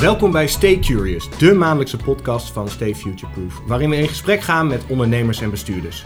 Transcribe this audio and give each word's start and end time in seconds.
Welkom 0.00 0.32
bij 0.32 0.46
Stay 0.46 0.78
Curious, 0.78 1.38
de 1.38 1.54
maandelijkse 1.54 1.96
podcast 1.96 2.52
van 2.52 2.68
Stay 2.68 2.94
Futureproof, 2.94 3.60
waarin 3.66 3.90
we 3.90 3.96
in 3.96 4.08
gesprek 4.08 4.40
gaan 4.40 4.66
met 4.66 4.86
ondernemers 4.88 5.40
en 5.40 5.50
bestuurders. 5.50 6.04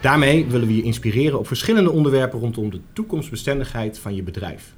Daarmee 0.00 0.46
willen 0.46 0.66
we 0.66 0.76
je 0.76 0.82
inspireren 0.82 1.38
op 1.38 1.46
verschillende 1.46 1.90
onderwerpen 1.90 2.40
rondom 2.40 2.70
de 2.70 2.80
toekomstbestendigheid 2.92 3.98
van 3.98 4.14
je 4.14 4.22
bedrijf. 4.22 4.74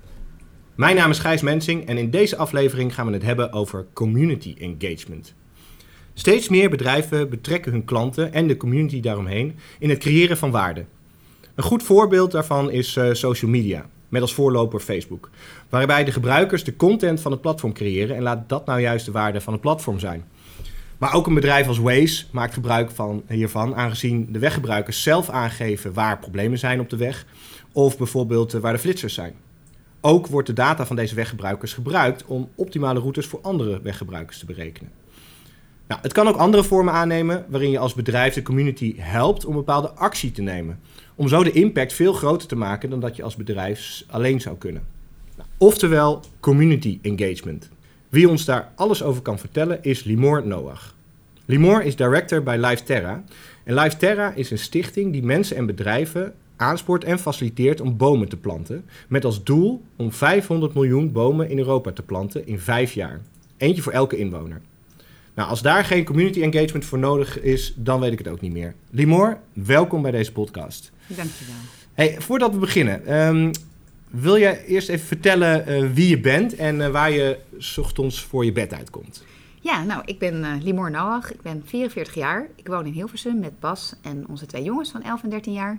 Mijn 0.74 0.96
naam 0.96 1.10
is 1.10 1.18
Gijs 1.18 1.42
Mensing 1.42 1.86
en 1.86 1.98
in 1.98 2.10
deze 2.10 2.36
aflevering 2.36 2.94
gaan 2.94 3.06
we 3.06 3.12
het 3.12 3.22
hebben 3.22 3.52
over 3.52 3.86
community 3.92 4.54
engagement. 4.58 5.34
Steeds 6.14 6.48
meer 6.48 6.70
bedrijven 6.70 7.30
betrekken 7.30 7.72
hun 7.72 7.84
klanten 7.84 8.32
en 8.32 8.46
de 8.46 8.56
community 8.56 9.00
daaromheen 9.00 9.58
in 9.78 9.90
het 9.90 9.98
creëren 9.98 10.36
van 10.36 10.50
waarde. 10.50 10.84
Een 11.54 11.64
goed 11.64 11.82
voorbeeld 11.82 12.30
daarvan 12.30 12.70
is 12.70 12.96
uh, 12.96 13.08
social 13.12 13.50
media, 13.50 13.86
met 14.10 14.22
als 14.22 14.34
voorloper 14.34 14.80
Facebook, 14.80 15.30
waarbij 15.68 16.04
de 16.04 16.12
gebruikers 16.12 16.64
de 16.64 16.76
content 16.76 17.20
van 17.20 17.32
het 17.32 17.40
platform 17.40 17.72
creëren 17.72 18.16
en 18.16 18.22
laat 18.22 18.48
dat 18.48 18.66
nou 18.66 18.80
juist 18.80 19.04
de 19.04 19.12
waarde 19.12 19.40
van 19.40 19.52
het 19.52 19.62
platform 19.62 19.98
zijn. 19.98 20.24
Maar 20.98 21.14
ook 21.14 21.26
een 21.26 21.34
bedrijf 21.34 21.68
als 21.68 21.78
Waze 21.78 22.24
maakt 22.30 22.54
gebruik 22.54 22.90
van 22.90 23.22
hiervan, 23.28 23.74
aangezien 23.74 24.28
de 24.32 24.38
weggebruikers 24.38 25.02
zelf 25.02 25.28
aangeven 25.28 25.92
waar 25.92 26.18
problemen 26.18 26.58
zijn 26.58 26.80
op 26.80 26.90
de 26.90 26.96
weg 26.96 27.26
of 27.72 27.98
bijvoorbeeld 27.98 28.54
uh, 28.54 28.60
waar 28.60 28.72
de 28.72 28.78
flitsers 28.78 29.14
zijn. 29.14 29.34
Ook 30.00 30.26
wordt 30.26 30.46
de 30.46 30.52
data 30.52 30.86
van 30.86 30.96
deze 30.96 31.14
weggebruikers 31.14 31.72
gebruikt 31.72 32.24
om 32.24 32.48
optimale 32.54 33.00
routes 33.00 33.26
voor 33.26 33.40
andere 33.42 33.80
weggebruikers 33.82 34.38
te 34.38 34.46
berekenen. 34.46 34.90
Nou, 35.86 36.00
het 36.02 36.12
kan 36.12 36.28
ook 36.28 36.36
andere 36.36 36.64
vormen 36.64 36.94
aannemen 36.94 37.44
waarin 37.48 37.70
je 37.70 37.78
als 37.78 37.94
bedrijf 37.94 38.34
de 38.34 38.42
community 38.42 38.94
helpt 38.98 39.44
om 39.44 39.54
bepaalde 39.54 39.90
actie 39.90 40.32
te 40.32 40.42
nemen. 40.42 40.80
Om 41.20 41.28
zo 41.28 41.42
de 41.42 41.52
impact 41.52 41.92
veel 41.92 42.12
groter 42.12 42.48
te 42.48 42.56
maken 42.56 42.90
dan 42.90 43.00
dat 43.00 43.16
je 43.16 43.22
als 43.22 43.36
bedrijf 43.36 44.04
alleen 44.06 44.40
zou 44.40 44.56
kunnen. 44.56 44.82
Oftewel 45.58 46.22
community 46.40 46.98
engagement. 47.02 47.68
Wie 48.08 48.28
ons 48.28 48.44
daar 48.44 48.72
alles 48.74 49.02
over 49.02 49.22
kan 49.22 49.38
vertellen 49.38 49.82
is 49.82 50.04
Limor 50.04 50.46
Noach. 50.46 50.94
Limor 51.44 51.82
is 51.82 51.96
director 51.96 52.42
bij 52.42 52.58
LiveTerra. 52.58 53.24
En 53.64 53.74
LiveTerra 53.74 54.32
is 54.34 54.50
een 54.50 54.58
stichting 54.58 55.12
die 55.12 55.22
mensen 55.22 55.56
en 55.56 55.66
bedrijven 55.66 56.34
aanspoort 56.56 57.04
en 57.04 57.18
faciliteert 57.18 57.80
om 57.80 57.96
bomen 57.96 58.28
te 58.28 58.36
planten. 58.36 58.84
Met 59.08 59.24
als 59.24 59.44
doel 59.44 59.82
om 59.96 60.12
500 60.12 60.74
miljoen 60.74 61.12
bomen 61.12 61.50
in 61.50 61.58
Europa 61.58 61.92
te 61.92 62.02
planten 62.02 62.46
in 62.46 62.58
vijf 62.58 62.92
jaar. 62.92 63.20
Eentje 63.56 63.82
voor 63.82 63.92
elke 63.92 64.16
inwoner. 64.16 64.60
Nou, 65.34 65.48
als 65.48 65.62
daar 65.62 65.84
geen 65.84 66.04
community 66.04 66.42
engagement 66.42 66.84
voor 66.84 66.98
nodig 66.98 67.40
is, 67.40 67.74
dan 67.76 68.00
weet 68.00 68.12
ik 68.12 68.18
het 68.18 68.28
ook 68.28 68.40
niet 68.40 68.52
meer. 68.52 68.74
Limor, 68.90 69.38
welkom 69.52 70.02
bij 70.02 70.10
deze 70.10 70.32
podcast. 70.32 70.92
Dankjewel. 71.16 71.54
Hey, 71.94 72.20
voordat 72.20 72.52
we 72.52 72.58
beginnen, 72.58 73.26
um, 73.26 73.50
wil 74.10 74.38
jij 74.38 74.64
eerst 74.64 74.88
even 74.88 75.06
vertellen 75.06 75.68
uh, 75.68 75.92
wie 75.92 76.08
je 76.08 76.20
bent 76.20 76.54
en 76.54 76.76
uh, 76.76 76.88
waar 76.88 77.10
je 77.10 77.38
ochtends 77.76 78.22
voor 78.22 78.44
je 78.44 78.52
bed 78.52 78.74
uitkomt? 78.74 79.24
Ja, 79.60 79.84
nou, 79.84 80.02
ik 80.04 80.18
ben 80.18 80.34
uh, 80.44 80.52
Limor 80.62 80.90
Noach. 80.90 81.32
Ik 81.32 81.42
ben 81.42 81.62
44 81.66 82.14
jaar. 82.14 82.46
Ik 82.56 82.66
woon 82.66 82.86
in 82.86 82.92
Hilversum 82.92 83.38
met 83.38 83.60
Bas 83.60 83.94
en 84.02 84.24
onze 84.28 84.46
twee 84.46 84.62
jongens 84.62 84.90
van 84.90 85.02
11 85.02 85.22
en 85.22 85.30
13 85.30 85.52
jaar. 85.52 85.78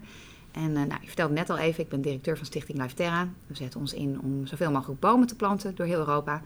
En 0.51 0.71
nou, 0.71 0.93
ik 1.01 1.07
vertelde 1.07 1.33
net 1.33 1.49
al 1.49 1.57
even, 1.57 1.83
ik 1.83 1.89
ben 1.89 2.01
directeur 2.01 2.37
van 2.37 2.45
Stichting 2.45 2.81
Life 2.81 2.95
Terra. 2.95 3.27
We 3.47 3.55
zetten 3.55 3.79
ons 3.79 3.93
in 3.93 4.19
om 4.23 4.45
zoveel 4.47 4.71
mogelijk 4.71 4.99
bomen 4.99 5.27
te 5.27 5.35
planten 5.35 5.75
door 5.75 5.85
heel 5.85 5.97
Europa. 5.97 6.41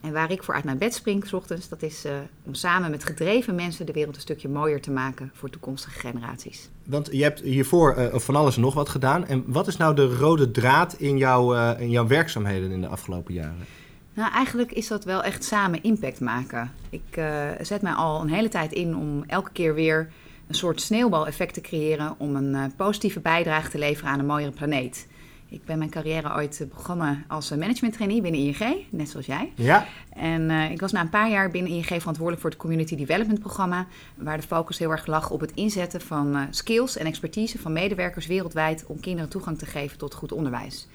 En 0.00 0.12
waar 0.12 0.30
ik 0.30 0.42
voor 0.42 0.54
uit 0.54 0.64
mijn 0.64 0.78
bed 0.78 0.94
spring 0.94 1.26
s 1.26 1.32
ochtends, 1.32 1.68
dat 1.68 1.82
is 1.82 2.06
uh, 2.06 2.12
om 2.44 2.54
samen 2.54 2.90
met 2.90 3.04
gedreven 3.04 3.54
mensen 3.54 3.86
de 3.86 3.92
wereld 3.92 4.14
een 4.14 4.20
stukje 4.20 4.48
mooier 4.48 4.80
te 4.80 4.90
maken 4.90 5.30
voor 5.34 5.50
toekomstige 5.50 5.98
generaties. 5.98 6.68
Want 6.84 7.08
je 7.12 7.22
hebt 7.22 7.40
hiervoor 7.40 7.98
uh, 7.98 8.14
van 8.14 8.36
alles 8.36 8.56
en 8.56 8.60
nog 8.60 8.74
wat 8.74 8.88
gedaan. 8.88 9.26
En 9.26 9.44
wat 9.46 9.66
is 9.66 9.76
nou 9.76 9.94
de 9.94 10.16
rode 10.16 10.50
draad 10.50 10.94
in, 10.94 11.18
jouw 11.18 11.54
uh, 11.54 11.70
in 11.78 11.90
jouw 11.90 12.06
werkzaamheden 12.06 12.70
in 12.70 12.80
de 12.80 12.86
afgelopen 12.86 13.34
jaren? 13.34 13.66
Nou, 14.14 14.32
eigenlijk 14.32 14.72
is 14.72 14.88
dat 14.88 15.04
wel 15.04 15.22
echt 15.22 15.44
samen 15.44 15.82
impact 15.82 16.20
maken. 16.20 16.72
Ik 16.90 17.20
zet 17.60 17.82
mij 17.82 17.92
al 17.92 18.20
een 18.20 18.30
hele 18.30 18.48
tijd 18.48 18.72
in 18.72 18.96
om 18.96 19.24
elke 19.26 19.50
keer 19.52 19.74
weer 19.74 20.10
een 20.48 20.54
soort 20.54 20.80
sneeuwbaleffect 20.80 21.54
te 21.54 21.60
creëren 21.60 22.14
om 22.18 22.36
een 22.36 22.72
positieve 22.76 23.20
bijdrage 23.20 23.70
te 23.70 23.78
leveren 23.78 24.10
aan 24.10 24.18
een 24.18 24.26
mooiere 24.26 24.52
planeet. 24.52 25.06
Ik 25.50 25.64
ben 25.64 25.78
mijn 25.78 25.90
carrière 25.90 26.34
ooit 26.34 26.66
begonnen 26.74 27.24
als 27.28 27.50
management 27.50 27.94
trainee 27.94 28.20
binnen 28.20 28.40
ING, 28.40 28.86
net 28.90 29.08
zoals 29.08 29.26
jij. 29.26 29.52
Ja. 29.54 29.86
En 30.12 30.50
uh, 30.50 30.70
ik 30.70 30.80
was 30.80 30.92
na 30.92 31.00
een 31.00 31.08
paar 31.08 31.30
jaar 31.30 31.50
binnen 31.50 31.72
ING 31.72 31.84
verantwoordelijk 31.84 32.40
voor 32.40 32.50
het 32.50 32.58
Community 32.58 32.96
Development 32.96 33.40
programma, 33.40 33.86
waar 34.14 34.36
de 34.36 34.46
focus 34.46 34.78
heel 34.78 34.90
erg 34.90 35.06
lag 35.06 35.30
op 35.30 35.40
het 35.40 35.52
inzetten 35.54 36.00
van 36.00 36.36
uh, 36.36 36.42
skills 36.50 36.96
en 36.96 37.06
expertise 37.06 37.58
van 37.58 37.72
medewerkers 37.72 38.26
wereldwijd 38.26 38.84
om 38.86 39.00
kinderen 39.00 39.30
toegang 39.30 39.58
te 39.58 39.66
geven 39.66 39.98
tot 39.98 40.14
goed 40.14 40.32
onderwijs. 40.32 40.88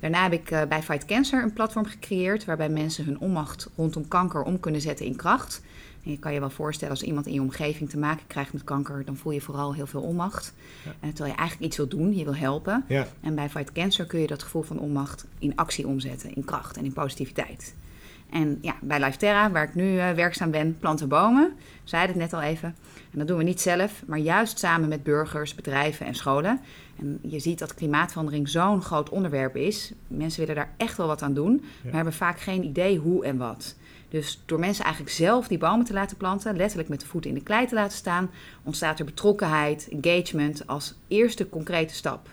Daarna 0.00 0.22
heb 0.22 0.32
ik 0.32 0.50
uh, 0.50 0.62
bij 0.68 0.82
Fight 0.82 1.04
Cancer 1.04 1.42
een 1.42 1.52
platform 1.52 1.86
gecreëerd 1.86 2.44
waarbij 2.44 2.68
mensen 2.68 3.04
hun 3.04 3.20
onmacht 3.20 3.68
rondom 3.76 4.08
kanker 4.08 4.42
om 4.42 4.60
kunnen 4.60 4.80
zetten 4.80 5.06
in 5.06 5.16
kracht. 5.16 5.62
En 6.08 6.14
je 6.14 6.20
kan 6.20 6.32
je 6.32 6.40
wel 6.40 6.50
voorstellen, 6.50 6.94
als 6.94 7.02
iemand 7.02 7.26
in 7.26 7.32
je 7.32 7.40
omgeving 7.40 7.90
te 7.90 7.98
maken 7.98 8.26
krijgt 8.26 8.52
met 8.52 8.64
kanker, 8.64 9.04
dan 9.04 9.16
voel 9.16 9.32
je 9.32 9.40
vooral 9.40 9.74
heel 9.74 9.86
veel 9.86 10.00
onmacht. 10.00 10.54
Ja. 10.84 10.90
Uh, 10.90 11.08
terwijl 11.08 11.30
je 11.30 11.38
eigenlijk 11.38 11.60
iets 11.60 11.76
wil 11.76 11.88
doen, 11.88 12.16
je 12.16 12.24
wil 12.24 12.36
helpen. 12.36 12.84
Ja. 12.88 13.06
En 13.20 13.34
bij 13.34 13.48
Fight 13.48 13.72
Cancer 13.72 14.06
kun 14.06 14.20
je 14.20 14.26
dat 14.26 14.42
gevoel 14.42 14.62
van 14.62 14.78
onmacht 14.78 15.26
in 15.38 15.56
actie 15.56 15.86
omzetten, 15.86 16.34
in 16.34 16.44
kracht 16.44 16.76
en 16.76 16.84
in 16.84 16.92
positiviteit. 16.92 17.74
En 18.30 18.58
ja, 18.60 18.74
bij 18.80 19.00
Life 19.00 19.18
Terra, 19.18 19.50
waar 19.50 19.64
ik 19.64 19.74
nu 19.74 19.94
uh, 19.94 20.10
werkzaam 20.10 20.50
ben, 20.50 20.78
planten 20.78 21.08
bomen. 21.08 21.52
Zei 21.84 22.06
het 22.06 22.16
net 22.16 22.32
al 22.32 22.42
even. 22.42 22.76
En 23.12 23.18
dat 23.18 23.28
doen 23.28 23.38
we 23.38 23.44
niet 23.44 23.60
zelf, 23.60 24.02
maar 24.06 24.18
juist 24.18 24.58
samen 24.58 24.88
met 24.88 25.02
burgers, 25.02 25.54
bedrijven 25.54 26.06
en 26.06 26.14
scholen. 26.14 26.60
En 26.98 27.18
je 27.22 27.38
ziet 27.38 27.58
dat 27.58 27.74
klimaatverandering 27.74 28.48
zo'n 28.48 28.82
groot 28.82 29.08
onderwerp 29.08 29.56
is. 29.56 29.92
Mensen 30.06 30.40
willen 30.40 30.54
daar 30.54 30.74
echt 30.76 30.96
wel 30.96 31.06
wat 31.06 31.22
aan 31.22 31.34
doen, 31.34 31.52
ja. 31.52 31.84
maar 31.84 31.94
hebben 31.94 32.12
vaak 32.12 32.40
geen 32.40 32.64
idee 32.64 32.98
hoe 32.98 33.24
en 33.24 33.36
wat. 33.36 33.76
Dus 34.08 34.42
door 34.46 34.58
mensen 34.58 34.84
eigenlijk 34.84 35.14
zelf 35.14 35.48
die 35.48 35.58
bomen 35.58 35.86
te 35.86 35.92
laten 35.92 36.16
planten, 36.16 36.56
letterlijk 36.56 36.88
met 36.88 37.00
de 37.00 37.06
voeten 37.06 37.30
in 37.30 37.36
de 37.36 37.42
klei 37.42 37.66
te 37.66 37.74
laten 37.74 37.96
staan, 37.96 38.30
ontstaat 38.62 38.98
er 38.98 39.04
betrokkenheid, 39.04 39.88
engagement 39.90 40.66
als 40.66 40.94
eerste 41.08 41.48
concrete 41.48 41.94
stap. 41.94 42.28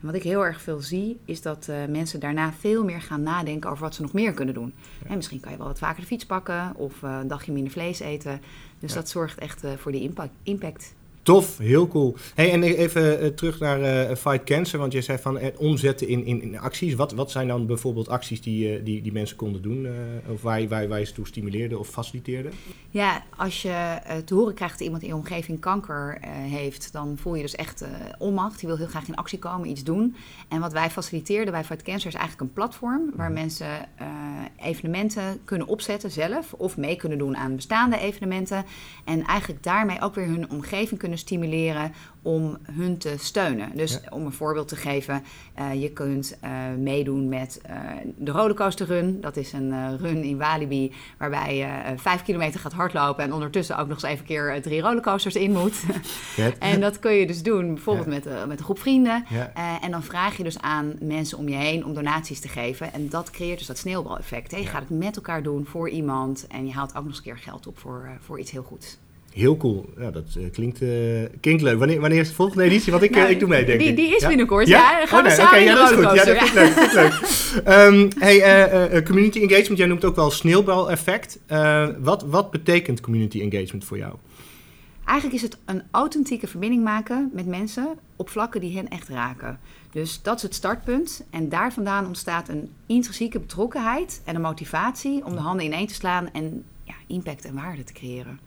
En 0.00 0.06
wat 0.06 0.14
ik 0.14 0.22
heel 0.22 0.44
erg 0.44 0.60
veel 0.60 0.80
zie, 0.80 1.20
is 1.24 1.42
dat 1.42 1.66
uh, 1.70 1.76
mensen 1.88 2.20
daarna 2.20 2.52
veel 2.52 2.84
meer 2.84 3.00
gaan 3.02 3.22
nadenken 3.22 3.70
over 3.70 3.82
wat 3.82 3.94
ze 3.94 4.02
nog 4.02 4.12
meer 4.12 4.32
kunnen 4.32 4.54
doen. 4.54 4.74
Ja. 5.02 5.08
En 5.08 5.16
misschien 5.16 5.40
kan 5.40 5.50
je 5.52 5.58
wel 5.58 5.66
wat 5.66 5.78
vaker 5.78 6.00
de 6.00 6.06
fiets 6.06 6.26
pakken 6.26 6.72
of 6.76 7.02
uh, 7.02 7.18
een 7.20 7.28
dagje 7.28 7.52
minder 7.52 7.72
vlees 7.72 8.00
eten. 8.00 8.40
Dus 8.78 8.90
ja. 8.90 8.96
dat 8.96 9.08
zorgt 9.08 9.38
echt 9.38 9.64
uh, 9.64 9.70
voor 9.76 9.92
die 9.92 10.02
impact. 10.02 10.32
impact. 10.42 10.94
Tof, 11.30 11.58
heel 11.58 11.88
cool. 11.88 12.16
Hey, 12.34 12.52
en 12.52 12.62
even 12.62 13.22
uh, 13.22 13.28
terug 13.28 13.58
naar 13.58 13.80
uh, 13.80 14.16
Fight 14.16 14.44
Cancer, 14.44 14.78
want 14.78 14.92
je 14.92 15.00
zei 15.00 15.18
van 15.18 15.38
het 15.38 15.56
omzetten 15.56 16.08
in, 16.08 16.24
in, 16.24 16.42
in, 16.42 16.58
acties. 16.58 16.94
Wat, 16.94 17.12
wat 17.12 17.30
zijn 17.30 17.48
dan 17.48 17.66
bijvoorbeeld 17.66 18.08
acties 18.08 18.42
die, 18.42 18.82
die, 18.82 19.02
die 19.02 19.12
mensen 19.12 19.36
konden 19.36 19.62
doen, 19.62 19.88
of 20.32 20.42
waar, 20.42 20.68
waar, 20.68 20.88
waar 20.88 20.98
je 20.98 21.04
ze 21.04 21.12
toe 21.12 21.26
stimuleerde 21.26 21.78
of 21.78 21.88
faciliteerde? 21.88 22.48
Ja, 22.90 23.22
als 23.36 23.62
je 23.62 23.98
te 24.24 24.34
horen 24.34 24.54
krijgt 24.54 24.74
dat 24.78 24.84
iemand 24.84 25.02
in 25.02 25.08
je 25.08 25.14
omgeving 25.14 25.60
kanker 25.60 26.18
heeft, 26.28 26.92
dan 26.92 27.16
voel 27.20 27.34
je 27.34 27.42
dus 27.42 27.54
echt 27.54 27.84
onmacht. 28.18 28.58
Die 28.58 28.68
wil 28.68 28.78
heel 28.78 28.86
graag 28.86 29.08
in 29.08 29.16
actie 29.16 29.38
komen, 29.38 29.68
iets 29.68 29.84
doen. 29.84 30.16
En 30.48 30.60
wat 30.60 30.72
wij 30.72 30.90
faciliteerden 30.90 31.52
bij 31.52 31.64
Fight 31.64 31.82
Cancer 31.82 32.08
is 32.08 32.14
eigenlijk 32.14 32.48
een 32.48 32.52
platform 32.52 33.10
waar 33.14 33.32
mensen 33.32 33.88
evenementen 34.62 35.40
kunnen 35.44 35.66
opzetten 35.66 36.10
zelf 36.10 36.52
of 36.52 36.76
mee 36.76 36.96
kunnen 36.96 37.18
doen 37.18 37.36
aan 37.36 37.56
bestaande 37.56 37.98
evenementen. 37.98 38.64
En 39.04 39.24
eigenlijk 39.24 39.62
daarmee 39.62 40.00
ook 40.00 40.14
weer 40.14 40.26
hun 40.26 40.50
omgeving 40.50 41.00
kunnen 41.00 41.18
stimuleren 41.20 41.92
om 42.22 42.58
hun 42.62 42.98
te 42.98 43.14
steunen. 43.18 43.70
Dus 43.74 43.92
ja. 43.92 44.00
om 44.10 44.26
een 44.26 44.32
voorbeeld 44.32 44.68
te 44.68 44.76
geven, 44.76 45.24
uh, 45.58 45.82
je 45.82 45.90
kunt 45.92 46.38
uh, 46.44 46.50
meedoen 46.78 47.28
met 47.28 47.60
uh, 47.70 47.76
de 48.16 48.30
Rollercoaster 48.30 48.86
Run. 48.86 49.20
Dat 49.20 49.36
is 49.36 49.52
een 49.52 49.98
run 49.98 50.22
in 50.22 50.38
Walibi 50.38 50.92
waarbij 51.18 51.56
je 51.56 51.96
vijf 51.96 52.22
kilometer 52.22 52.60
gaat 52.60 52.72
hardlopen 52.72 53.24
en 53.24 53.32
ondertussen 53.32 53.78
ook 53.78 53.88
nog 53.88 54.02
eens 54.02 54.12
even 54.12 54.24
keer 54.24 54.62
drie 54.62 54.80
rollercoasters 54.80 55.34
in 55.34 55.52
moet. 55.52 55.82
en 56.58 56.80
dat 56.80 56.98
kun 56.98 57.12
je 57.12 57.26
dus 57.26 57.42
doen 57.42 57.74
bijvoorbeeld 57.74 58.06
ja. 58.06 58.12
met, 58.12 58.48
met 58.48 58.58
een 58.58 58.64
groep 58.64 58.78
vrienden. 58.78 59.24
Ja. 59.28 59.52
en 59.80 59.90
dan 59.90 60.02
vraag 60.02 60.36
je 60.36 60.42
dus 60.42 60.58
aan 60.58 60.94
mensen 61.00 61.38
om 61.38 61.48
je 61.48 61.56
heen 61.56 61.84
om 61.84 61.94
donaties 61.94 62.40
te 62.40 62.48
geven. 62.48 62.92
En 62.92 63.08
dat 63.08 63.30
creëert 63.30 63.58
dus 63.58 63.66
dat 63.66 63.78
sneeuwbaleffect. 63.78 64.50
Hè? 64.50 64.56
Je 64.56 64.66
gaat 64.66 64.80
het 64.88 64.98
met 64.98 65.16
elkaar 65.16 65.42
doen 65.42 65.66
voor 65.66 65.88
iemand 65.88 66.46
en 66.46 66.66
je 66.66 66.72
haalt 66.72 66.90
ook 66.90 66.94
nog 66.94 67.06
eens 67.06 67.16
een 67.16 67.22
keer 67.22 67.38
geld 67.38 67.66
op 67.66 67.78
voor, 67.78 68.10
voor 68.20 68.40
iets 68.40 68.50
heel 68.50 68.62
goeds. 68.62 68.98
Heel 69.32 69.56
cool. 69.56 69.92
Ja, 69.98 70.10
dat 70.10 70.24
uh, 70.38 70.50
klinkt, 70.52 70.82
uh, 70.82 70.90
klinkt 71.40 71.62
leuk. 71.62 71.78
Wanneer, 71.78 72.00
wanneer 72.00 72.20
is 72.20 72.28
de 72.28 72.34
volgende 72.34 72.62
editie? 72.62 72.92
Want 72.92 73.04
ik, 73.04 73.10
nou, 73.10 73.24
uh, 73.24 73.30
ik 73.30 73.38
doe 73.38 73.48
mee, 73.48 73.64
denk 73.64 73.78
die, 73.78 73.88
ik. 73.88 73.96
Die 73.96 74.16
is 74.16 74.26
binnenkort, 74.26 74.66
ja. 74.66 74.78
ja. 74.78 75.06
gaan 75.06 75.18
oh, 75.18 75.24
nee. 75.24 75.36
we 75.36 75.42
samen 75.42 75.52
okay, 75.52 75.64
ja, 75.64 75.74
dat 75.74 75.90
is 75.90 75.96
goed. 75.96 76.14
Ja, 76.14 76.24
dat 76.24 76.36
vind 76.36 76.48
ik 76.48 76.54
leuk. 76.54 76.92
Leuk. 76.92 77.86
um, 77.88 78.08
hey, 78.24 79.02
community 79.02 79.40
engagement, 79.40 79.78
jij 79.78 79.86
noemt 79.86 80.04
ook 80.04 80.16
wel 80.16 80.30
sneeuwbal-effect. 80.30 81.38
wat, 82.00 82.22
wat 82.22 82.50
betekent 82.50 83.00
community 83.00 83.40
engagement 83.40 83.84
voor 83.84 83.98
jou? 83.98 84.14
Eigenlijk 85.04 85.42
is 85.42 85.48
het 85.50 85.58
een 85.64 85.82
authentieke 85.90 86.46
verbinding 86.46 86.84
maken 86.84 87.30
met 87.32 87.46
mensen 87.46 87.98
op 88.16 88.28
vlakken 88.28 88.60
die 88.60 88.76
hen 88.76 88.88
echt 88.88 89.08
raken. 89.08 89.58
Dus 89.90 90.22
dat 90.22 90.36
is 90.36 90.42
het 90.42 90.54
startpunt. 90.54 91.24
En 91.30 91.48
daar 91.48 91.72
vandaan 91.72 92.06
ontstaat 92.06 92.48
een 92.48 92.70
intrinsieke 92.86 93.38
betrokkenheid 93.38 94.22
en 94.24 94.34
een 94.34 94.40
motivatie 94.40 95.24
om 95.24 95.32
de 95.32 95.40
handen 95.40 95.66
ineen 95.66 95.86
te 95.86 95.94
slaan 95.94 96.32
en 96.32 96.64
ja, 96.84 96.94
impact 97.06 97.44
en 97.44 97.54
waarde 97.54 97.84
te 97.84 97.92
creëren. 97.92 98.40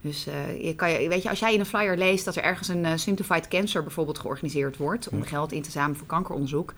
Dus 0.00 0.26
uh, 0.26 0.64
je 0.64 0.74
kan 0.74 0.90
je, 0.90 1.08
weet 1.08 1.22
je, 1.22 1.28
als 1.28 1.38
jij 1.38 1.54
in 1.54 1.60
een 1.60 1.66
flyer 1.66 1.96
leest 1.96 2.24
dat 2.24 2.36
er 2.36 2.42
ergens 2.42 2.68
een 2.68 2.84
uh, 2.84 2.92
Simplified 2.94 3.48
Cancer 3.48 3.82
bijvoorbeeld 3.82 4.18
georganiseerd 4.18 4.76
wordt 4.76 5.08
om 5.08 5.22
geld 5.22 5.52
in 5.52 5.62
te 5.62 5.70
zamelen 5.70 5.96
voor 5.96 6.06
kankeronderzoek, 6.06 6.74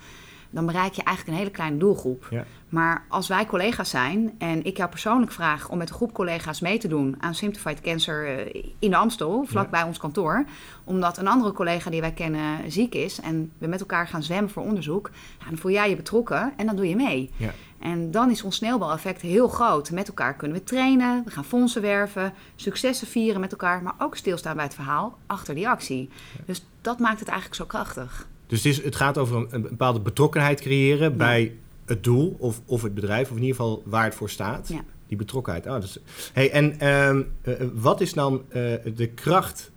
dan 0.53 0.67
bereik 0.67 0.93
je 0.93 1.03
eigenlijk 1.03 1.37
een 1.37 1.43
hele 1.45 1.57
kleine 1.57 1.77
doelgroep. 1.77 2.27
Ja. 2.31 2.45
Maar 2.69 3.05
als 3.09 3.29
wij 3.29 3.47
collega's 3.47 3.91
zijn 3.91 4.35
en 4.39 4.65
ik 4.65 4.77
jou 4.77 4.91
persoonlijk 4.91 5.33
vraag 5.33 5.69
om 5.69 5.79
met 5.79 5.89
een 5.89 5.95
groep 5.95 6.13
collega's 6.13 6.61
mee 6.61 6.79
te 6.79 6.89
doen 6.89 7.17
aan 7.19 7.35
Simplified 7.35 7.81
Cancer 7.81 8.27
eh, 8.39 8.65
in 8.79 8.91
de 8.91 8.97
Amstel, 8.97 9.45
vlak 9.47 9.65
Ja. 9.65 9.71
bij 9.71 9.83
ons 9.83 9.99
kantoor, 9.99 10.45
omdat 10.85 11.19
een 11.19 11.29
andere 11.29 11.53
collega 11.53 11.91
die 11.91 12.01
wij 12.01 12.13
kennen 12.13 12.71
ziek 12.73 12.95
is 12.95 13.21
en 13.21 13.53
we 13.59 13.67
met 13.67 13.81
elkaar 13.81 14.09
gaan 14.09 14.23
zwemmen 14.23 14.51
voor 14.51 14.63
onderzoek, 14.63 15.11
dan 15.49 15.59
voel 15.59 15.73
jij 15.73 15.89
je 15.89 15.97
betrokken 15.97 16.53
en 16.57 16.67
dan 16.67 16.77
doe 16.77 16.89
je 16.89 16.97
mee. 16.97 17.31
Ja. 17.37 17.51
En 17.79 18.11
dan 18.11 18.31
is 18.31 18.43
ons 18.43 18.57
sneeuwbaleffect 18.57 19.21
heel 19.21 19.49
groot. 19.49 19.91
Met 19.91 20.09
elkaar 20.09 20.35
kunnen 20.35 20.57
we 20.57 20.65
trainen, 20.65 21.23
we 21.25 21.31
gaan 21.31 21.45
fondsen 21.45 21.83
werven, 21.83 22.33
successen 22.57 23.07
vieren 23.07 23.41
met 23.41 23.51
elkaar, 23.53 23.83
maar 23.83 23.95
ook 23.99 24.17
stilstaan 24.17 24.55
bij 24.55 24.65
het 24.65 24.75
verhaal 24.75 25.19
achter 25.27 25.55
die 25.55 25.69
actie. 25.69 26.11
Dus 26.47 26.65
dat 26.81 26.99
maakt 26.99 27.19
het 27.21 27.29
eigenlijk 27.29 27.57
zo 27.61 27.65
krachtig. 27.67 28.27
Dus 28.53 28.65
het, 28.65 28.73
is, 28.73 28.85
het 28.85 28.97
gaat 28.97 29.19
over 29.19 29.37
een, 29.37 29.47
een 29.51 29.63
bepaalde 29.63 30.01
betrokkenheid 30.01 30.61
creëren 30.61 31.17
bij 31.17 31.57
het 31.85 32.05
doel 32.05 32.37
of, 32.39 32.61
of 32.67 32.83
het 32.83 32.95
bedrijf, 32.95 33.31
of 33.31 33.37
in 33.37 33.43
ieder 33.43 33.57
geval 33.57 33.83
waar 33.85 34.05
het 34.05 34.15
voor 34.15 34.31
staat. 34.31 34.69
Ja. 34.69 34.81
Die 35.07 35.17
betrokkenheid. 35.17 35.67
Oh, 35.67 35.81
dus, 35.81 35.99
hey, 36.33 36.51
en 36.51 36.81
ehm, 36.81 37.23
eh, 37.43 37.61
eh, 37.61 37.69
wat 37.75 38.01
is 38.01 38.13
dan 38.13 38.43
eh, 38.49 38.73
de 38.95 39.09
kracht 39.15 39.71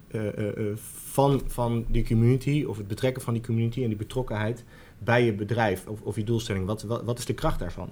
van, 0.85 1.41
van 1.47 1.85
die 1.87 2.05
community, 2.07 2.65
of 2.67 2.77
het 2.77 2.87
betrekken 2.87 3.21
van 3.21 3.33
die 3.33 3.43
community 3.43 3.81
en 3.81 3.87
die 3.87 3.97
betrokkenheid 3.97 4.63
bij 4.97 5.25
je 5.25 5.33
bedrijf 5.33 5.87
of, 5.87 6.01
of 6.01 6.15
je 6.15 6.23
doelstelling? 6.23 6.65
Wat, 6.65 6.83
wat, 6.83 7.03
wat 7.03 7.19
is 7.19 7.25
de 7.25 7.33
kracht 7.33 7.59
daarvan? 7.59 7.89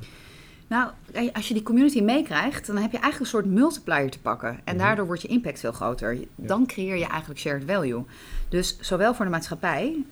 Nou, 0.68 0.90
als 1.34 1.48
je 1.48 1.54
die 1.54 1.64
community 1.64 2.02
meekrijgt, 2.02 2.68
dan 2.68 2.78
heb 2.78 2.92
je 2.92 2.98
eigenlijk 2.98 3.20
een 3.20 3.40
soort 3.40 3.46
multiplier 3.46 4.10
te 4.12 4.20
pakken. 4.20 4.50
En 4.50 4.76
Mhm. 4.76 4.78
daardoor 4.78 5.06
wordt 5.06 5.22
je 5.22 5.28
impact 5.28 5.60
veel 5.60 5.72
groter. 5.72 6.18
Dan 6.36 6.66
creëer 6.66 6.98
je 6.98 7.08
eigenlijk 7.08 7.40
shared 7.40 7.64
value. 7.68 8.04
Dus 8.50 8.78
zowel 8.80 9.14
voor 9.14 9.26
de 9.26 9.32
maatschappij 9.32 10.04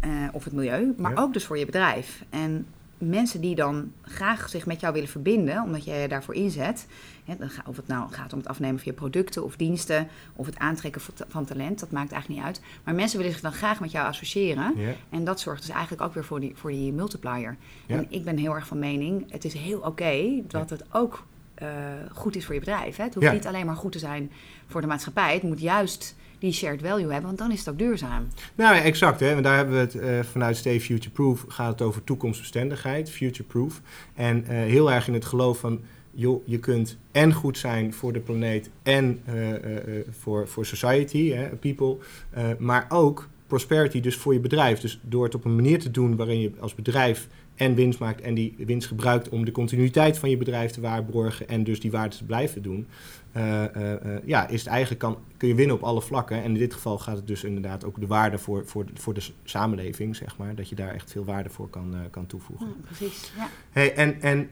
eh, 0.00 0.10
of 0.32 0.44
het 0.44 0.52
milieu, 0.52 0.94
maar 0.96 1.12
Ja. 1.14 1.20
ook 1.22 1.32
dus 1.32 1.44
voor 1.44 1.58
je 1.58 1.66
bedrijf. 1.66 2.24
En 2.30 2.66
mensen 2.98 3.40
die 3.40 3.54
dan 3.54 3.92
graag 4.02 4.48
zich 4.48 4.66
met 4.66 4.80
jou 4.80 4.92
willen 4.92 5.08
verbinden, 5.08 5.62
omdat 5.62 5.84
jij 5.84 6.00
je 6.02 6.08
daarvoor 6.08 6.34
inzet. 6.34 6.86
Hè, 7.24 7.34
of 7.66 7.76
het 7.76 7.86
nou 7.86 8.12
gaat 8.12 8.32
om 8.32 8.38
het 8.38 8.48
afnemen 8.48 8.76
van 8.78 8.86
je 8.86 8.92
producten 8.98 9.44
of 9.44 9.56
diensten, 9.56 10.08
of 10.34 10.46
het 10.46 10.58
aantrekken 10.58 11.00
van 11.00 11.14
ta- 11.14 11.24
van 11.28 11.44
talent, 11.44 11.80
dat 11.80 11.90
maakt 11.90 12.12
eigenlijk 12.12 12.40
niet 12.40 12.48
uit. 12.56 12.60
Maar 12.84 12.94
mensen 12.94 13.16
willen 13.18 13.32
zich 13.32 13.42
dan 13.42 13.52
graag 13.52 13.80
met 13.80 13.90
jou 13.90 14.06
associëren. 14.06 14.72
Ja. 14.76 14.92
En 15.10 15.24
dat 15.24 15.40
zorgt 15.40 15.60
dus 15.62 15.70
eigenlijk 15.70 16.02
ook 16.02 16.14
weer 16.14 16.24
voor 16.24 16.40
die, 16.40 16.52
voor 16.54 16.70
die 16.70 16.92
multiplier. 16.92 17.56
Ja. 17.86 17.96
En 17.96 18.06
ik 18.08 18.24
ben 18.24 18.36
heel 18.38 18.54
erg 18.54 18.66
van 18.66 18.78
mening, 18.78 19.32
het 19.32 19.44
is 19.44 19.54
heel 19.54 19.80
oké 19.80 20.42
dat 20.48 20.70
het 20.70 20.84
ook 20.92 21.26
eh, 21.54 21.68
goed 22.12 22.36
is 22.36 22.44
voor 22.44 22.54
je 22.54 22.60
bedrijf. 22.60 22.96
Hè? 22.96 23.04
Het 23.04 23.14
hoeft 23.14 23.26
Ja. 23.26 23.32
niet 23.32 23.46
alleen 23.46 23.66
maar 23.66 23.76
goed 23.76 23.92
te 23.92 23.98
zijn 23.98 24.30
voor 24.66 24.80
de 24.80 24.86
maatschappij. 24.86 25.34
Het 25.34 25.42
moet 25.42 25.60
juist 25.60 26.16
die 26.38 26.52
shared 26.52 26.80
value 26.80 27.10
hebben, 27.10 27.22
want 27.22 27.38
dan 27.38 27.52
is 27.52 27.58
het 27.58 27.68
ook 27.68 27.78
duurzaam. 27.78 28.28
Nou, 28.54 28.74
ja, 28.74 28.82
exact. 28.82 29.20
Hè? 29.20 29.32
Want 29.32 29.44
daar 29.44 29.56
hebben 29.56 29.74
we 29.74 29.80
het 29.80 29.94
eh, 29.94 30.30
vanuit 30.30 30.56
Stay 30.56 30.80
Future 30.80 31.10
Proof 31.10 31.44
gaat 31.48 31.70
het 31.70 31.82
over 31.82 32.04
toekomstbestendigheid, 32.04 33.10
future 33.10 33.42
proof. 33.42 33.80
En 34.14 34.46
eh, 34.46 34.56
heel 34.56 34.92
erg 34.92 35.08
in 35.08 35.14
het 35.14 35.24
geloof 35.24 35.58
van, 35.58 35.80
joh, 36.10 36.46
je 36.46 36.58
kunt 36.58 36.98
en 37.12 37.32
goed 37.32 37.58
zijn 37.58 37.92
voor 37.92 38.12
de 38.12 38.20
planeet 38.20 38.70
en 38.82 39.20
eh, 39.24 39.34
voor, 40.10 40.48
voor 40.48 40.66
society, 40.66 41.30
hè, 41.30 41.48
people, 41.48 41.96
maar 42.58 42.86
ook 42.88 43.28
prosperity 43.46 44.00
dus 44.00 44.16
voor 44.16 44.32
je 44.32 44.40
bedrijf. 44.40 44.80
Dus 44.80 45.00
door 45.02 45.24
het 45.24 45.34
op 45.34 45.44
een 45.44 45.54
manier 45.54 45.78
te 45.78 45.90
doen 45.90 46.16
waarin 46.16 46.40
je 46.40 46.52
als 46.58 46.74
bedrijf 46.74 47.28
en 47.56 47.74
winst 47.74 47.98
maakt 47.98 48.20
en 48.20 48.34
die 48.34 48.54
winst 48.66 48.88
gebruikt 48.88 49.28
om 49.28 49.44
de 49.44 49.52
continuïteit 49.52 50.18
van 50.18 50.30
je 50.30 50.36
bedrijf 50.36 50.70
te 50.70 50.80
waarborgen 50.80 51.48
en 51.48 51.64
dus 51.64 51.80
die 51.80 51.90
waarde 51.90 52.16
te 52.16 52.24
blijven 52.24 52.62
doen. 52.62 52.86
eh, 53.32 53.64
eh, 53.64 53.92
eh, 53.92 54.22
ja, 54.24 54.48
is 54.48 54.58
het 54.60 54.68
eigenlijk 54.68 55.00
kan, 55.00 55.18
kun 55.36 55.48
je 55.48 55.54
winnen 55.54 55.76
op 55.76 55.82
alle 55.82 56.00
vlakken. 56.02 56.36
En 56.42 56.44
in 56.44 56.54
dit 56.58 56.74
geval 56.74 56.98
gaat 56.98 57.16
het 57.16 57.26
dus 57.26 57.44
inderdaad 57.44 57.84
ook 57.84 58.00
de 58.00 58.06
waarde 58.06 58.38
voor, 58.38 58.66
voor, 58.66 58.84
voor 58.94 59.14
de 59.14 59.26
samenleving, 59.44 60.16
zeg 60.16 60.36
maar. 60.36 60.54
Dat 60.54 60.68
je 60.68 60.74
daar 60.74 60.94
echt 60.94 61.10
veel 61.12 61.24
waarde 61.24 61.48
voor 61.50 61.68
kan, 61.68 61.94
kan 62.10 62.26
toevoegen. 62.26 62.66
Ja, 62.66 62.72
precies. 62.84 63.32
Ja. 63.36 63.48
Hey, 63.70 63.94
en 63.94 64.20
en 64.22 64.48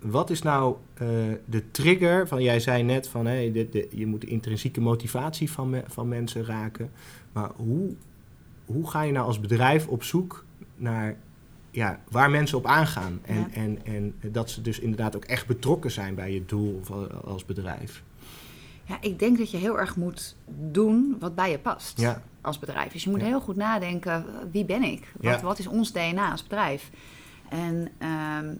wat 0.00 0.30
is 0.30 0.42
nou 0.42 0.76
de 1.44 1.62
trigger 1.70 2.28
van, 2.28 2.42
jij 2.42 2.60
zei 2.60 2.82
net 2.82 3.08
van 3.08 3.26
hey, 3.26 3.52
de, 3.52 3.68
de, 3.68 3.88
je 3.90 4.06
moet 4.06 4.20
de 4.20 4.26
intrinsieke 4.26 4.80
motivatie 4.80 5.50
van, 5.50 5.70
me- 5.70 5.82
van 5.86 6.08
mensen 6.08 6.44
raken. 6.44 6.90
Maar 7.32 7.50
hoe, 7.56 7.94
hoe 8.64 8.90
ga 8.90 9.02
je 9.02 9.12
nou 9.12 9.26
als 9.26 9.40
bedrijf 9.40 9.86
op 9.88 10.02
zoek 10.02 10.44
naar 10.76 11.16
ja, 11.72 12.00
waar 12.10 12.30
mensen 12.30 12.58
op 12.58 12.66
aangaan? 12.66 13.18
En, 13.22 13.38
Ja. 13.38 13.48
en, 13.52 13.78
en 13.84 14.14
dat 14.32 14.50
ze 14.50 14.62
dus 14.62 14.78
inderdaad 14.78 15.16
ook 15.16 15.24
echt 15.24 15.46
betrokken 15.46 15.90
zijn 15.90 16.14
bij 16.14 16.32
je 16.32 16.44
doel 16.44 16.78
of 16.80 16.90
als 17.24 17.44
bedrijf. 17.44 18.02
ja, 18.84 18.96
ik 19.00 19.18
denk 19.18 19.38
dat 19.38 19.50
je 19.50 19.56
heel 19.56 19.78
erg 19.78 19.96
moet 19.96 20.36
doen 20.70 21.16
wat 21.18 21.34
bij 21.34 21.50
je 21.50 21.58
past 21.58 22.00
Ja, 22.00 22.22
als 22.40 22.58
bedrijf. 22.58 22.92
Dus 22.92 23.04
je 23.04 23.10
moet 23.10 23.20
Ja. 23.20 23.26
heel 23.26 23.40
goed 23.40 23.56
nadenken, 23.56 24.24
wie 24.50 24.64
ben 24.64 24.82
ik? 24.82 25.12
Wat 25.42 25.58
is 25.58 25.66
ons 25.66 25.92
DNA 25.92 26.30
als 26.30 26.42
bedrijf? 26.42 26.90
En 27.48 27.88
ehm, 27.98 28.54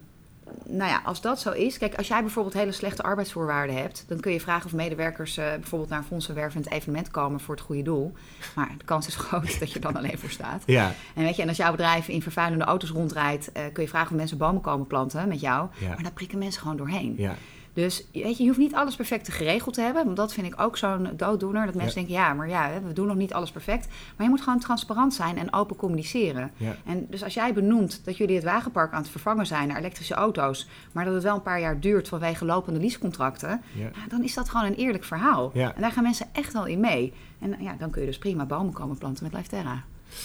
nou 0.67 0.91
ja, 0.91 1.01
als 1.05 1.21
dat 1.21 1.41
zo 1.41 1.51
is... 1.51 1.79
Kijk, 1.79 1.95
als 1.95 2.09
jij 2.09 2.21
bijvoorbeeld 2.21 2.55
hele 2.55 2.73
slechte 2.73 3.03
arbeidsvoorwaarden 3.03 3.77
hebt... 3.77 4.05
dan 4.09 4.21
kun 4.21 4.33
je 4.33 4.41
vragen 4.41 4.67
of 4.67 4.73
medewerkers 4.73 5.37
eh, 5.37 5.45
bijvoorbeeld 5.51 5.91
naar 5.91 5.99
een 5.99 6.05
fondsenwervend 6.05 6.71
evenement 6.71 7.11
komen... 7.11 7.41
voor 7.41 7.55
het 7.55 7.65
goede 7.65 7.83
doel. 7.83 8.13
Maar 8.55 8.75
de 8.79 8.85
kans 8.85 9.07
is 9.07 9.17
groot 9.17 9.59
dat 9.61 9.69
je 9.69 9.75
er 9.75 9.81
dan 9.81 9.97
alleen 9.97 10.19
voor 10.19 10.31
staat. 10.31 10.63
ja, 10.67 10.93
En 11.15 11.23
weet 11.23 11.37
je, 11.37 11.43
en 11.43 11.49
als 11.49 11.57
jouw 11.57 11.71
bedrijf 11.71 12.09
in 12.09 12.23
vervuilende 12.23 12.65
auto's 12.65 12.91
rondrijdt... 12.91 13.53
eh, 13.53 13.63
kun 13.73 13.83
je 13.83 13.89
vragen 13.89 14.11
of 14.11 14.17
mensen 14.17 14.39
bomen 14.39 14.63
komen 14.63 14.87
planten 14.87 15.29
met 15.29 15.41
jou. 15.41 15.69
ja, 15.79 15.89
Maar 15.89 16.03
daar 16.03 16.13
prikken 16.13 16.39
mensen 16.39 16.61
gewoon 16.61 16.77
doorheen. 16.77 17.15
ja, 17.17 17.35
Dus 17.73 18.07
weet 18.13 18.37
je, 18.37 18.43
je 18.43 18.49
hoeft 18.49 18.59
niet 18.59 18.75
alles 18.75 18.97
perfect 18.97 19.29
geregeld 19.29 19.75
te 19.75 19.81
hebben. 19.81 20.05
Want 20.05 20.17
dat 20.17 20.33
vind 20.33 20.47
ik 20.47 20.61
ook 20.61 20.77
zo'n 20.77 21.09
dooddoener. 21.17 21.67
Dat 21.67 21.75
mensen 21.75 21.95
denken, 21.95 22.15
ja, 22.15 22.35
maar 22.35 22.49
ja, 22.49 22.71
we 22.87 22.93
doen 22.93 23.07
nog 23.07 23.17
niet 23.17 23.33
alles 23.33 23.51
perfect. 23.51 23.87
Maar 24.17 24.27
je 24.27 24.33
moet 24.33 24.41
gewoon 24.41 24.59
transparant 24.59 25.15
zijn 25.15 25.39
en 25.39 25.53
open 25.53 25.77
communiceren. 25.77 26.51
ja. 26.57 26.77
En 26.85 27.07
dus 27.11 27.25
als 27.25 27.35
jij 27.35 27.53
benoemt 27.53 28.01
dat 28.05 28.17
jullie 28.17 28.35
het 28.35 28.45
wagenpark 28.45 28.93
aan 28.93 29.03
het 29.03 29.11
vervangen 29.11 29.47
zijn 29.47 29.69
naar 29.69 29.79
elektrische 29.79 30.15
auto's... 30.15 30.69
maar 30.93 31.05
dat 31.05 31.15
het 31.15 31.23
wel 31.23 31.35
een 31.35 31.43
paar 31.43 31.61
jaar 31.61 31.81
duurt 31.81 32.09
vanwege 32.09 32.45
lopende 32.45 32.81
leasecontracten... 32.81 33.63
ja. 33.75 33.83
Ja, 33.83 34.09
dan 34.09 34.23
is 34.23 34.35
dat 34.35 34.49
gewoon 34.49 34.67
een 34.67 34.75
eerlijk 34.75 35.05
verhaal. 35.05 35.53
En 35.53 35.75
daar 35.81 35.93
gaan 35.93 36.03
mensen 36.03 36.27
echt 36.33 36.53
wel 36.53 36.67
in 36.67 36.81
mee. 36.81 37.13
En 37.39 37.57
ja, 37.61 37.75
dan 37.79 37.91
kun 37.91 38.01
je 38.01 38.07
dus 38.07 38.19
prima 38.19 38.47
bomen 38.47 38.73
komen 38.73 38.99
planten 38.99 39.25
met 39.25 39.33
Liveterra. 39.33 39.85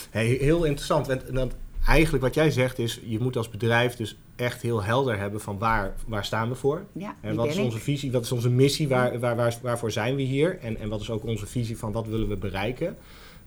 Hey, 0.09 0.25
heel 0.25 0.63
interessant. 0.63 1.07
Want, 1.07 1.23
want 1.29 1.55
eigenlijk 1.87 2.23
wat 2.23 2.33
jij 2.33 2.51
zegt 2.51 2.79
is, 2.79 2.99
je 3.05 3.19
moet 3.19 3.37
als 3.37 3.49
bedrijf 3.49 3.95
dus 3.95 4.17
echt 4.35 4.61
heel 4.61 4.83
helder 4.83 5.17
hebben 5.17 5.41
van 5.41 5.57
waar, 5.57 5.95
waar 6.07 6.25
staan 6.25 6.49
we 6.49 6.55
voor. 6.55 6.85
Ja, 6.91 7.15
En 7.21 7.35
wat 7.35 7.47
is 7.47 7.57
onze 7.57 7.77
ik? 7.77 7.83
visie, 7.83 8.11
wat 8.11 8.23
is 8.23 8.31
onze 8.31 8.49
missie, 8.49 8.87
waar, 8.87 9.19
waar, 9.19 9.35
waar, 9.35 9.57
waarvoor 9.61 9.91
zijn 9.91 10.15
we 10.15 10.21
hier? 10.21 10.59
En, 10.59 10.77
en 10.77 10.89
wat 10.89 11.01
is 11.01 11.09
ook 11.09 11.25
onze 11.25 11.45
visie 11.45 11.77
van 11.77 11.91
wat 11.91 12.07
willen 12.07 12.27
we 12.27 12.37
bereiken? 12.37 12.97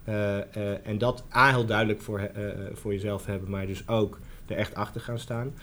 Eh, 0.05 0.39
eh, 0.39 0.87
en 0.87 0.99
dat 0.99 1.25
A, 1.35 1.51
heel 1.51 1.67
duidelijk 1.67 2.01
voor, 2.01 2.19
eh, 2.19 2.45
voor 2.73 2.93
jezelf 2.93 3.27
hebben, 3.27 3.51
maar 3.51 3.67
dus 3.67 3.89
ook 3.89 4.19
er 4.47 4.57
echt 4.57 4.75
achter 4.75 5.01
gaan 5.01 5.19
staan. 5.19 5.55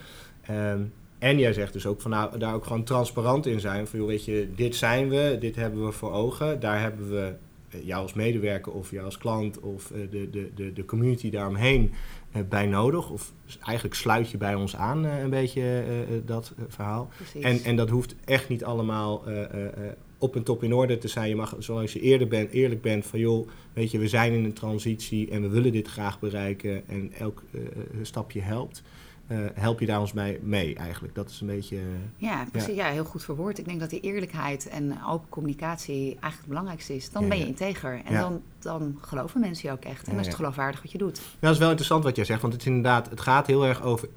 Ehm, 0.42 0.82
en 1.18 1.38
jij 1.38 1.52
zegt 1.52 1.72
dus 1.72 1.86
ook 1.86 2.00
van 2.00 2.10
nou, 2.10 2.38
daar 2.38 2.54
ook 2.54 2.64
gewoon 2.64 2.84
transparant 2.84 3.46
in 3.46 3.60
zijn. 3.60 3.86
Van 3.86 3.98
joh, 3.98 4.08
weet 4.08 4.24
je, 4.24 4.48
dit 4.56 4.76
zijn 4.76 5.08
we, 5.08 5.36
dit 5.40 5.56
hebben 5.56 5.84
we 5.84 5.92
voor 5.92 6.12
ogen. 6.12 6.60
Daar 6.60 6.80
hebben 6.80 7.10
we 7.10 7.34
jou 7.82 8.02
als 8.02 8.12
medewerker 8.14 8.72
of 8.72 8.90
jou 8.90 9.04
als 9.04 9.18
klant 9.18 9.60
of 9.60 9.90
eh, 9.90 9.98
de, 10.10 10.30
de, 10.30 10.50
de, 10.54 10.72
de 10.72 10.84
community 10.84 11.30
daaromheen 11.30 11.92
eh, 12.32 12.42
bij 12.48 12.66
nodig. 12.66 13.10
Of 13.10 13.32
eigenlijk 13.64 13.96
sluit 13.96 14.30
je 14.30 14.36
bij 14.36 14.54
ons 14.54 14.76
aan 14.76 15.06
eh, 15.06 15.20
een 15.20 15.30
beetje 15.30 15.60
eh, 15.60 16.00
eh, 16.02 16.08
dat 16.24 16.54
eh, 16.58 16.64
verhaal. 16.68 17.08
Precies. 17.16 17.42
En, 17.42 17.60
en 17.64 17.76
dat 17.76 17.90
hoeft 17.90 18.14
echt 18.24 18.48
niet 18.48 18.64
allemaal 18.64 19.26
eh, 19.26 19.42
eh, 19.44 19.66
eh, 19.66 19.72
op 20.18 20.36
en 20.36 20.42
top 20.42 20.62
in 20.62 20.72
orde 20.74 20.98
te 20.98 21.08
zijn. 21.08 21.28
Je 21.28 21.36
mag, 21.36 21.56
zoals 21.58 21.92
je 21.92 22.00
eerder 22.00 22.28
bent, 22.28 22.50
eerlijk 22.50 22.82
bent 22.82 23.06
van 23.06 23.18
joh, 23.18 23.48
weet 23.72 23.90
je, 23.90 23.98
we 23.98 24.08
zijn 24.08 24.32
in 24.32 24.44
een 24.44 24.52
transitie 24.52 25.30
en 25.30 25.42
we 25.42 25.48
willen 25.48 25.72
dit 25.72 25.88
graag 25.88 26.20
bereiken. 26.20 26.88
En 26.88 27.12
elk 27.12 27.42
eh, 27.52 27.60
stapje 28.02 28.40
helpt. 28.40 28.82
Eh, 29.28 29.38
help 29.54 29.80
je 29.80 29.86
daar 29.86 30.00
ons 30.00 30.12
bij 30.12 30.38
mee 30.42 30.74
eigenlijk? 30.74 31.14
Dat 31.14 31.30
is 31.30 31.40
een 31.40 31.46
beetje. 31.46 31.76
eh, 31.76 31.82
Ja, 32.16 32.46
precies. 32.52 32.74
Ja. 32.74 32.86
heel 32.90 33.04
goed 33.04 33.24
verwoord. 33.24 33.58
Ik 33.58 33.64
denk 33.64 33.80
dat 33.80 33.90
die 33.90 34.00
eerlijkheid 34.00 34.68
en 34.68 34.98
open 35.08 35.28
communicatie 35.28 35.96
eigenlijk 36.04 36.36
het 36.38 36.46
belangrijkste 36.48 36.94
is. 36.94 37.10
Dan 37.10 37.22
Ja, 37.22 37.28
ben 37.28 37.36
je 37.38 37.42
ja. 37.44 37.48
integer. 37.50 38.00
En 38.04 38.12
Ja. 38.12 38.20
dan, 38.20 38.42
dan 38.58 38.98
geloven 39.00 39.40
mensen 39.40 39.68
je 39.68 39.74
ook 39.74 39.84
echt. 39.84 39.98
En 40.00 40.04
Ja, 40.04 40.10
dan 40.10 40.18
is 40.18 40.24
ja. 40.24 40.28
het 40.30 40.34
geloofwaardig 40.40 40.82
wat 40.82 40.92
je 40.92 40.98
doet. 40.98 41.14
Nou, 41.16 41.26
dat 41.40 41.52
is 41.52 41.58
wel 41.58 41.68
interessant 41.68 42.04
wat 42.04 42.16
jij 42.16 42.24
zegt, 42.24 42.40
want 42.40 42.52
het 42.52 42.62
is 42.62 42.68
inderdaad, 42.68 43.10
het 43.10 43.20
gaat 43.20 43.46
heel 43.46 43.66
erg 43.66 43.82
over. 43.82 44.08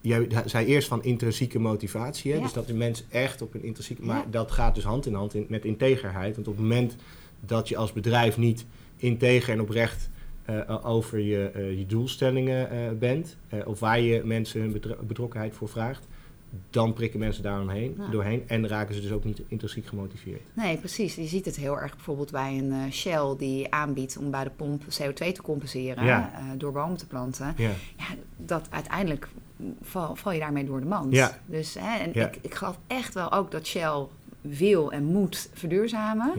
Jij 0.00 0.26
zei 0.44 0.66
eerst 0.66 0.88
van 0.88 1.02
intrinsieke 1.02 1.58
motivatie, 1.58 2.30
hè? 2.32 2.36
Ja. 2.36 2.42
dus 2.42 2.52
dat 2.52 2.66
de 2.66 2.74
mens 2.74 3.04
echt 3.08 3.42
op 3.42 3.54
een 3.54 3.62
intrinsieke. 3.62 4.02
Maar 4.04 4.16
Ja. 4.16 4.24
dat 4.30 4.50
gaat 4.50 4.74
dus 4.74 4.84
hand 4.84 5.06
in 5.06 5.14
hand 5.14 5.34
in, 5.34 5.46
met 5.48 5.64
integerheid. 5.64 6.34
Want 6.34 6.48
op 6.48 6.52
het 6.54 6.62
moment 6.62 6.96
dat 7.40 7.68
je 7.68 7.76
als 7.76 7.92
bedrijf 7.92 8.36
niet 8.36 8.64
integer 8.96 9.52
en 9.54 9.60
oprecht 9.60 10.08
eh, 10.58 10.86
over 10.86 11.18
je, 11.18 11.50
eh, 11.54 11.78
je 11.78 11.86
doelstellingen 11.86 12.70
eh, 12.70 12.78
bent, 12.98 13.36
eh, 13.48 13.66
of 13.66 13.80
waar 13.80 14.00
je 14.00 14.22
mensen 14.24 14.60
hun 14.60 14.72
betro- 14.72 14.96
betrokkenheid 15.02 15.54
voor 15.54 15.68
vraagt, 15.68 16.06
dan 16.70 16.92
prikken 16.92 17.18
mensen 17.20 17.42
daaromheen, 17.42 17.94
Ja. 17.98 18.06
doorheen 18.10 18.42
en 18.46 18.68
raken 18.68 18.94
ze 18.94 19.00
dus 19.00 19.10
ook 19.12 19.24
niet 19.24 19.42
intrinsiek 19.48 19.86
gemotiveerd. 19.86 20.40
Nee, 20.52 20.76
precies. 20.76 21.14
Je 21.14 21.26
ziet 21.26 21.44
het 21.44 21.56
heel 21.56 21.78
erg 21.80 21.94
bijvoorbeeld 21.94 22.30
bij 22.30 22.58
een 22.58 22.72
eh, 22.72 22.90
Shell 22.92 23.34
die 23.38 23.72
aanbiedt 23.72 24.16
om 24.18 24.30
bij 24.30 24.44
de 24.44 24.50
pomp 24.56 24.82
CO2 24.82 25.32
te 25.32 25.42
compenseren 25.42 26.04
Ja. 26.04 26.30
eh, 26.34 26.40
door 26.58 26.72
bomen 26.72 26.96
te 26.96 27.06
planten. 27.06 27.54
Ja, 27.56 27.70
Ja, 27.96 28.04
dat 28.36 28.66
uiteindelijk 28.70 29.28
val, 29.82 30.16
val 30.16 30.32
je 30.32 30.38
daarmee 30.40 30.64
door 30.64 30.80
de 30.80 30.86
mand. 30.86 31.14
Ja. 31.14 31.38
Dus 31.46 31.76
hè, 31.80 31.98
en 31.98 32.14
ik, 32.14 32.38
ik 32.40 32.54
geloof 32.54 32.78
echt 32.86 33.14
wel 33.14 33.32
ook 33.32 33.50
dat 33.50 33.66
Shell 33.66 34.06
wil 34.40 34.92
en 34.92 35.04
moet 35.04 35.50
verduurzamen. 35.52 36.32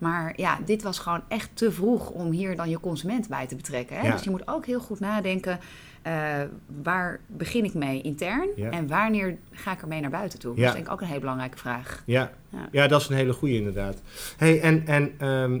Maar 0.00 0.32
ja, 0.36 0.58
dit 0.64 0.82
was 0.82 0.98
gewoon 0.98 1.22
echt 1.28 1.50
te 1.54 1.72
vroeg 1.72 2.10
om 2.10 2.30
hier 2.30 2.56
dan 2.56 2.68
je 2.70 2.80
consument 2.80 3.28
bij 3.28 3.46
te 3.46 3.56
betrekken. 3.56 3.96
Hè? 3.96 4.06
Ja. 4.06 4.12
Dus 4.12 4.22
je 4.24 4.30
moet 4.30 4.48
ook 4.48 4.66
heel 4.66 4.80
goed 4.80 5.00
nadenken, 5.00 5.58
eh, 6.02 6.40
waar 6.82 7.20
begin 7.26 7.64
ik 7.64 7.74
mee 7.74 8.02
intern 8.02 8.48
Ja. 8.56 8.70
en 8.70 8.86
wanneer 8.88 9.36
ga 9.52 9.72
ik 9.72 9.82
ermee 9.82 10.00
naar 10.00 10.10
buiten 10.10 10.38
toe? 10.38 10.50
Ja. 10.56 10.58
Dat 10.60 10.66
is 10.68 10.72
denk 10.74 10.86
ik 10.86 10.92
ook 10.92 11.00
een 11.00 11.06
hele 11.06 11.20
belangrijke 11.20 11.58
vraag. 11.58 12.02
Ja, 12.06 12.30
Ja. 12.48 12.68
ja 12.72 12.86
dat 12.86 13.00
is 13.00 13.08
een 13.08 13.16
hele 13.16 13.32
goede 13.32 13.54
inderdaad. 13.54 14.02
Hey, 14.36 14.60
en 14.60 14.86
en 14.86 15.12
ehm, 15.18 15.58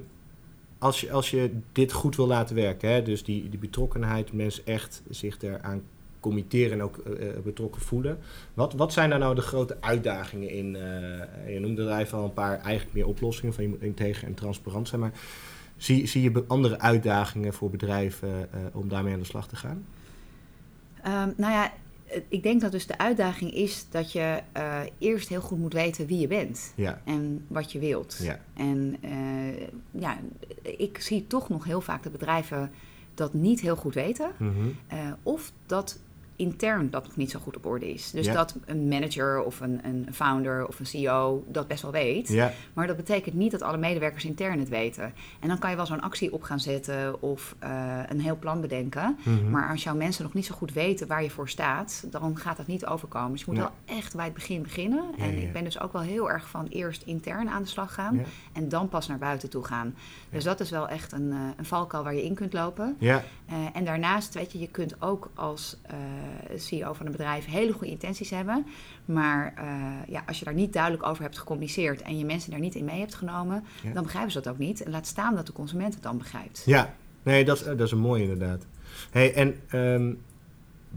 als, 0.78 1.00
je, 1.00 1.12
als 1.12 1.30
je 1.30 1.58
dit 1.72 1.92
goed 1.92 2.16
wil 2.16 2.26
laten 2.26 2.56
werken, 2.56 2.90
hè, 2.90 3.02
dus 3.02 3.24
die, 3.24 3.48
die 3.48 3.58
betrokkenheid, 3.58 4.32
mensen 4.32 4.66
echt 4.66 5.02
zich 5.10 5.36
eraan 5.42 5.82
committeren 6.20 6.72
en 6.72 6.82
ook 6.82 6.96
eh, 6.98 7.28
eh, 7.28 7.42
betrokken 7.42 7.80
voelen. 7.80 8.18
Wat, 8.54 8.72
wat 8.72 8.92
zijn 8.92 9.10
daar 9.10 9.18
nou 9.18 9.34
de 9.34 9.40
grote 9.40 9.76
uitdagingen 9.80 10.50
in? 10.50 10.76
eh, 10.76 11.52
je 11.52 11.60
noemde 11.60 11.88
er 11.88 11.98
even 11.98 12.18
al 12.18 12.24
een 12.24 12.32
paar 12.32 12.60
eigenlijk 12.60 12.94
meer 12.94 13.06
oplossingen 13.06 13.54
van 13.54 13.64
je 13.64 13.70
moet 13.70 13.82
integer 13.82 14.26
en 14.28 14.34
transparant 14.34 14.88
zijn, 14.88 15.00
maar 15.00 15.12
zie, 15.76 16.06
zie 16.06 16.22
je 16.22 16.44
andere 16.46 16.78
uitdagingen 16.78 17.52
voor 17.52 17.70
bedrijven 17.70 18.48
om 18.72 18.88
daarmee 18.88 19.12
aan 19.12 19.18
de 19.18 19.24
slag 19.24 19.48
te 19.48 19.56
gaan? 19.56 19.84
Ehm, 21.02 21.30
nou 21.36 21.52
ja, 21.52 21.72
ik 22.28 22.42
denk 22.42 22.60
dat 22.60 22.72
dus 22.72 22.86
de 22.86 22.98
uitdaging 22.98 23.52
is 23.54 23.86
dat 23.90 24.12
je 24.12 24.42
eerst 24.98 25.28
heel 25.28 25.40
goed 25.40 25.58
moet 25.58 25.72
weten 25.72 26.06
wie 26.06 26.18
je 26.18 26.26
bent 26.26 26.72
Ja, 26.76 27.00
en 27.04 27.44
wat 27.48 27.72
je 27.72 27.78
wilt. 27.78 28.18
ja, 28.22 28.40
En 28.54 28.96
ja, 29.90 30.18
ik 30.62 31.00
zie 31.00 31.26
toch 31.26 31.48
nog 31.48 31.64
heel 31.64 31.80
vaak 31.80 32.02
dat 32.02 32.12
bedrijven 32.12 32.70
dat 33.14 33.34
niet 33.34 33.60
heel 33.60 33.76
goed 33.76 33.94
weten. 33.94 34.30
mhm, 34.38 34.68
of 35.22 35.52
dat 35.66 35.98
intern 36.40 36.90
dat 36.90 37.04
nog 37.06 37.16
niet 37.16 37.30
zo 37.30 37.38
goed 37.38 37.56
op 37.56 37.66
orde 37.66 37.92
is. 37.92 38.10
Dus 38.10 38.26
Ja. 38.26 38.32
dat 38.32 38.56
een 38.64 38.88
manager 38.88 39.42
of 39.42 39.60
een, 39.60 39.80
een 39.84 40.06
founder 40.12 40.66
of 40.66 40.78
een 40.80 40.86
CEO 40.86 41.44
dat 41.48 41.68
best 41.68 41.82
wel 41.82 41.90
weet. 41.90 42.28
ja, 42.28 42.52
Maar 42.72 42.86
dat 42.86 42.96
betekent 42.96 43.34
niet 43.34 43.50
dat 43.50 43.62
alle 43.62 43.76
medewerkers 43.76 44.24
intern 44.24 44.58
het 44.58 44.68
weten. 44.68 45.12
En 45.40 45.48
dan 45.48 45.58
kan 45.58 45.70
je 45.70 45.76
wel 45.76 45.86
zo'n 45.86 46.00
actie 46.00 46.32
op 46.32 46.42
gaan 46.42 46.60
zetten 46.60 47.22
of 47.22 47.54
eh, 47.58 47.98
een 48.08 48.20
heel 48.20 48.36
plan 48.36 48.60
bedenken. 48.60 49.18
mhm, 49.24 49.50
Maar 49.50 49.68
als 49.70 49.82
jouw 49.82 49.94
mensen 49.94 50.22
nog 50.24 50.34
niet 50.34 50.46
zo 50.46 50.54
goed 50.54 50.72
weten 50.72 51.06
waar 51.06 51.22
je 51.22 51.30
voor 51.30 51.48
staat, 51.48 52.04
dan 52.10 52.36
gaat 52.38 52.56
dat 52.56 52.66
niet 52.66 52.86
overkomen. 52.86 53.30
Dus 53.30 53.40
je 53.40 53.46
moet 53.48 53.56
Ja. 53.56 53.62
wel 53.86 53.96
echt 53.96 54.16
bij 54.16 54.24
het 54.24 54.34
begin 54.34 54.62
beginnen. 54.62 55.04
Ja, 55.16 55.24
en 55.24 55.42
ik 55.42 55.52
ben 55.52 55.64
dus 55.64 55.80
ook 55.80 55.92
wel 55.92 56.02
heel 56.02 56.30
erg 56.30 56.48
van 56.48 56.66
eerst 56.66 57.02
intern 57.02 57.48
aan 57.50 57.62
de 57.62 57.68
slag 57.68 57.94
gaan 57.94 58.16
ja, 58.16 58.22
en 58.52 58.68
dan 58.68 58.88
pas 58.88 59.08
naar 59.08 59.18
buiten 59.18 59.50
toe 59.50 59.64
gaan. 59.64 59.94
Dus 60.30 60.44
dat 60.44 60.60
is 60.60 60.70
wel 60.70 60.88
echt 60.88 61.12
een, 61.12 61.30
eh, 61.32 61.38
een 61.56 61.64
valkuil 61.64 62.02
waar 62.04 62.14
je 62.14 62.24
in 62.24 62.34
kunt 62.34 62.52
lopen. 62.52 62.96
ja, 62.98 63.22
Eh, 63.46 63.56
en 63.72 63.84
daarnaast, 63.84 64.34
weet 64.34 64.52
je, 64.52 64.58
je 64.58 64.68
kunt 64.68 65.02
ook 65.02 65.30
als 65.34 65.76
CEO 66.56 66.92
van 66.92 67.06
een 67.06 67.12
bedrijf 67.12 67.44
hele 67.46 67.72
goede 67.72 67.90
intenties 67.92 68.30
hebben. 68.30 68.66
Maar 69.04 69.54
eh, 69.56 70.12
ja, 70.12 70.22
als 70.26 70.38
je 70.38 70.44
daar 70.44 70.54
niet 70.54 70.72
duidelijk 70.72 71.06
over 71.06 71.22
hebt 71.22 71.38
gecommuniceerd 71.38 72.02
en 72.02 72.18
je 72.18 72.24
mensen 72.24 72.50
daar 72.50 72.60
niet 72.60 72.74
in 72.74 72.84
mee 72.84 73.00
hebt 73.00 73.14
genomen, 73.14 73.64
Ja. 73.82 73.92
dan 73.92 74.02
begrijpen 74.02 74.32
ze 74.32 74.40
dat 74.40 74.52
ook 74.52 74.58
niet. 74.58 74.82
En 74.82 74.90
laat 74.90 75.06
staan 75.06 75.34
dat 75.34 75.46
de 75.46 75.52
consument 75.52 75.94
het 75.94 76.02
dan 76.02 76.18
begrijpt. 76.18 76.62
Ja, 76.66 76.94
nee, 77.22 77.44
dat 77.44 77.56
is, 77.56 77.64
dat 77.64 77.80
is 77.80 77.90
een 77.90 77.98
mooie 77.98 78.22
inderdaad. 78.22 78.66
Hey, 79.10 79.34
en 79.34 79.54
ehm, 79.68 80.12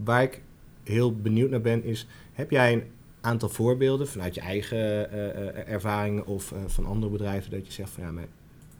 waar 0.04 0.22
ik 0.22 0.42
heel 0.82 1.16
benieuwd 1.16 1.50
naar 1.50 1.60
ben 1.60 1.84
is, 1.84 2.06
heb 2.32 2.50
jij 2.50 2.72
een 2.72 2.82
aantal 3.20 3.48
voorbeelden 3.48 4.08
vanuit 4.08 4.34
je 4.34 4.40
eigen 4.40 5.10
eh, 5.10 5.28
eh, 5.30 5.68
ervaringen 5.72 6.26
of 6.26 6.52
eh, 6.52 6.58
van 6.66 6.86
andere 6.86 7.12
bedrijven 7.12 7.50
dat 7.50 7.66
je 7.66 7.72
zegt 7.72 7.90
van 7.90 8.04
ja, 8.04 8.10
maar 8.10 8.26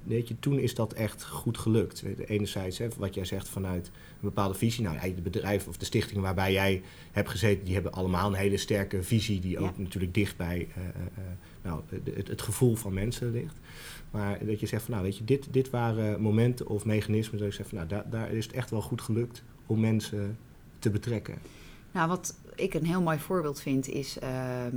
weet 0.05 0.29
je, 0.29 0.39
toen 0.39 0.59
is 0.59 0.75
dat 0.75 0.93
echt 0.93 1.25
goed 1.25 1.59
gelukt. 1.59 1.99
Je, 1.99 2.27
Enerzijds, 2.27 2.79
hè, 2.79 2.89
wat 2.97 3.15
jij 3.15 3.25
zegt 3.25 3.49
vanuit 3.49 3.87
een 3.87 4.19
bepaalde 4.21 4.55
visie. 4.55 4.85
Nou, 4.85 5.15
de 5.15 5.23
bedrijven 5.23 5.69
of 5.69 5.77
de 5.77 5.85
stichtingen 5.85 6.23
waarbij 6.23 6.53
jij 6.53 6.83
hebt 7.13 7.31
gezeten, 7.31 7.65
die 7.65 7.75
hebben 7.75 7.93
allemaal 7.93 8.29
een 8.29 8.35
hele 8.35 8.57
sterke 8.57 9.03
visie 9.03 9.41
die 9.41 9.59
ook 9.59 9.77
Ja. 9.77 9.83
natuurlijk 9.83 10.15
dicht 10.15 10.37
bij 10.37 10.69
eh, 10.75 10.83
eh, 10.83 10.89
eh, 10.95 11.25
nou, 11.63 11.83
het, 12.15 12.29
het 12.29 12.43
gevoel 12.43 12.75
van 12.75 12.93
mensen 12.93 13.31
ligt. 13.31 13.57
Maar 14.11 14.47
dat 14.47 14.61
je 14.61 14.67
zegt 14.67 14.83
van 14.83 14.93
nou 14.93 15.05
weet 15.05 15.17
je, 15.17 15.25
dit, 15.25 15.53
dit 15.53 15.71
waren 15.71 16.21
momenten 16.21 16.69
of 16.69 16.85
mechanismen 16.85 17.39
dat 17.39 17.49
je 17.49 17.55
zegt 17.55 17.69
van 17.69 17.79
nou 17.79 17.89
daar, 17.91 18.11
daar 18.11 18.31
is 18.31 18.45
het 18.45 18.55
echt 18.55 18.71
wel 18.71 18.83
goed 18.83 19.01
gelukt 19.01 19.43
om 19.67 19.81
mensen 19.81 20.39
te 20.79 20.91
betrekken. 20.91 21.35
Nou, 21.93 22.09
wat 22.09 22.35
ik 22.55 22.75
een 22.75 22.85
heel 22.85 23.03
mooi 23.03 23.19
voorbeeld 23.19 23.61
vind, 23.61 23.89
is 23.89 24.19
ehm, 24.19 24.77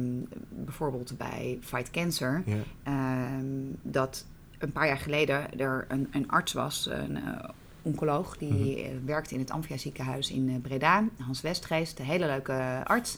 bijvoorbeeld 0.49 1.17
bij 1.17 1.57
Fight 1.61 1.91
Cancer. 1.91 2.43
Ja, 2.45 2.63
ehm, 2.83 3.45
dat 3.81 4.25
een 4.57 4.71
paar 4.71 4.87
jaar 4.87 4.97
geleden 4.97 5.59
er 5.59 5.85
een, 5.87 6.07
een 6.11 6.29
arts 6.29 6.53
was, 6.53 6.87
een 6.91 7.15
eh, 7.17 7.49
oncoloog, 7.81 8.37
die 8.37 8.53
Mhm. 8.53 8.85
eh, 8.85 8.91
werkte 9.05 9.33
in 9.33 9.39
het 9.39 9.51
Amphia 9.51 9.77
ziekenhuis 9.77 10.31
in 10.31 10.49
eh, 10.49 10.55
Breda. 10.61 11.03
Hans 11.19 11.41
Westgeest, 11.41 11.99
een 11.99 12.05
hele 12.05 12.25
leuke 12.25 12.81
arts. 12.83 13.17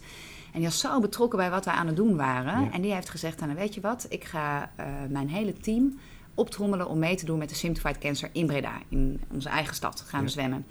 En 0.53 0.59
die 0.59 0.63
was 0.63 0.79
zo 0.79 0.99
betrokken 0.99 1.39
bij 1.39 1.49
wat 1.49 1.65
wij 1.65 1.73
aan 1.73 1.87
het 1.87 1.95
doen 1.95 2.15
waren. 2.15 2.61
Ja. 2.63 2.71
En 2.71 2.81
die 2.81 2.93
heeft 2.93 3.09
gezegd, 3.09 3.39
nou 3.39 3.55
weet 3.55 3.73
je 3.73 3.81
wat, 3.81 4.05
ik 4.09 4.23
ga 4.23 4.71
mijn 5.09 5.29
hele 5.29 5.53
team 5.53 5.99
optrommelen 6.33 6.87
om 6.87 6.99
mee 6.99 7.15
te 7.15 7.25
doen 7.25 7.37
met 7.37 7.49
de 7.49 7.55
Simplified 7.55 7.97
Cancer 7.97 8.29
in 8.31 8.45
Breda. 8.45 8.71
In 8.87 9.21
onze 9.31 9.49
eigen 9.49 9.75
stad 9.75 10.01
gaan 10.07 10.23
we 10.23 10.29
zwemmen. 10.29 10.65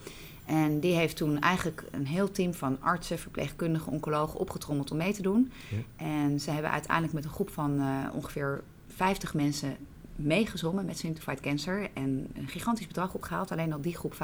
En 0.46 0.80
die 0.80 0.94
heeft 0.94 1.16
toen 1.16 1.40
eigenlijk 1.40 1.84
een 1.90 2.06
heel 2.06 2.30
team 2.30 2.54
van 2.54 2.76
artsen, 2.80 3.18
verpleegkundigen, 3.18 3.92
oncologen 3.92 4.40
opgetrommeld 4.40 4.90
om 4.90 4.96
mee 4.96 5.12
te 5.12 5.22
doen. 5.22 5.52
Ja. 5.70 5.76
En 6.06 6.40
ze 6.40 6.50
hebben 6.50 6.70
uiteindelijk 6.70 7.14
met 7.14 7.24
een 7.24 7.30
groep 7.30 7.50
van 7.50 7.82
ongeveer 8.12 8.62
50 8.94 9.34
mensen 9.34 9.76
meegezongen 10.18 10.84
met 10.84 10.98
Simplified 10.98 11.40
Cancer. 11.40 11.88
En 11.92 12.26
een 12.34 12.48
gigantisch 12.48 12.86
bedrag 12.86 13.14
opgehaald. 13.14 13.52
Alleen 13.52 13.72
al 13.72 13.80
die 13.80 13.96
groep 13.96 14.14
65.000 14.14 14.18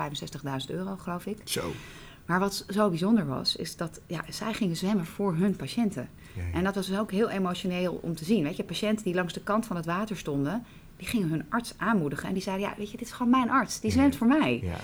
euro, 0.75 0.97
geloof 0.97 1.27
ik. 1.27 1.39
zo. 1.45 1.73
Maar 2.27 2.39
wat 2.41 2.65
zo 2.69 2.89
bijzonder 2.89 3.27
was, 3.27 3.57
is 3.57 3.77
dat 3.77 4.01
ja, 4.07 4.25
zij 4.29 4.53
gingen 4.55 4.77
zwemmen 4.77 5.07
voor 5.07 5.35
hun 5.35 5.57
patiënten. 5.57 6.09
Ja, 6.37 6.43
ja. 6.43 6.53
En 6.53 6.65
dat 6.65 6.75
was 6.75 6.87
dus 6.87 6.99
ook 6.99 7.11
heel 7.11 7.29
emotioneel 7.31 7.99
om 8.03 8.15
te 8.17 8.25
zien. 8.25 8.43
Weet 8.43 8.57
je, 8.57 8.65
patiënten 8.65 9.05
die 9.05 9.15
langs 9.15 9.33
de 9.33 9.41
kant 9.41 9.67
van 9.67 9.77
het 9.77 9.87
water 9.87 10.17
stonden, 10.17 10.65
die 10.97 11.07
gingen 11.09 11.29
hun 11.29 11.45
arts 11.49 11.75
aanmoedigen. 11.77 12.29
En 12.29 12.35
die 12.35 12.43
zeiden, 12.43 12.67
ja, 12.69 12.75
weet 12.79 12.91
je, 12.91 12.97
dit 12.97 13.07
is 13.07 13.13
gewoon 13.13 13.31
mijn 13.31 13.51
arts. 13.51 13.81
Die 13.81 13.91
Ja. 13.91 13.97
zwemt 13.97 14.17
voor 14.17 14.27
mij. 14.27 14.61
ja. 14.63 14.77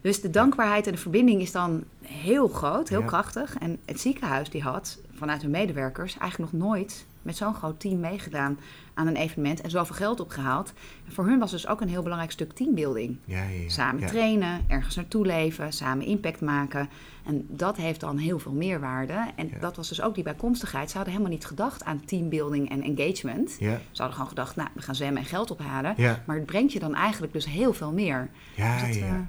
Dus 0.00 0.20
de 0.20 0.30
dankbaarheid 0.30 0.86
en 0.86 0.92
de 0.92 0.98
verbinding 0.98 1.40
is 1.40 1.52
dan 1.52 1.84
heel 2.02 2.48
groot, 2.48 2.88
heel 2.88 3.02
krachtig. 3.02 3.56
En 3.58 3.78
het 3.84 4.00
ziekenhuis 4.00 4.50
die 4.50 4.62
had 4.62 4.98
vanuit 5.14 5.42
hun 5.42 5.50
medewerkers 5.50 6.18
eigenlijk 6.18 6.52
nog 6.52 6.62
nooit 6.62 7.06
met 7.22 7.36
zo'n 7.36 7.54
groot 7.54 7.80
team 7.80 8.00
meegedaan 8.00 8.58
aan 8.94 9.06
een 9.06 9.16
evenement 9.16 9.60
en 9.60 9.70
zoveel 9.70 9.94
geld 9.96 10.20
opgehaald. 10.20 10.72
En 11.06 11.12
voor 11.12 11.26
hun 11.26 11.38
was 11.38 11.50
dus 11.50 11.66
ook 11.66 11.80
een 11.80 11.88
heel 11.88 12.02
belangrijk 12.02 12.32
stuk 12.32 12.52
teambuilding. 12.52 13.16
Ja, 13.24 13.42
ja, 13.42 13.48
ja. 13.60 13.68
Samen 13.68 14.06
trainen, 14.06 14.60
ergens 14.68 14.96
naartoe 14.96 15.26
leven, 15.26 15.72
samen 15.72 16.06
impact 16.06 16.40
maken. 16.40 16.88
En 17.24 17.46
dat 17.50 17.76
heeft 17.76 18.00
dan 18.00 18.16
heel 18.18 18.38
veel 18.38 18.52
meerwaarde. 18.52 19.30
En 19.36 19.50
dat 19.60 19.76
was 19.76 19.88
dus 19.88 20.02
ook 20.02 20.14
die 20.14 20.24
bijkomstigheid. 20.24 20.90
Ze 20.90 20.96
hadden 20.96 21.12
helemaal 21.14 21.34
niet 21.34 21.46
gedacht 21.46 21.84
aan 21.84 22.04
teambuilding 22.04 22.70
en 22.70 22.82
engagement. 22.82 23.56
Ja, 23.58 23.80
Ze 23.90 23.96
hadden 24.02 24.12
gewoon 24.12 24.28
gedacht, 24.28 24.56
nou, 24.56 24.68
we 24.74 24.82
gaan 24.82 24.94
zwemmen 24.94 25.22
en 25.22 25.28
geld 25.28 25.50
ophalen. 25.50 25.94
Maar 26.26 26.36
het 26.36 26.46
brengt 26.46 26.72
je 26.72 26.78
dan 26.78 26.94
eigenlijk 26.94 27.32
dus 27.32 27.46
heel 27.46 27.72
veel 27.72 27.92
meer. 27.92 28.28
ja. 28.56 28.72
Dus 28.78 28.86
dat, 28.86 28.96
ja. 28.96 29.06
eh, 29.06 29.20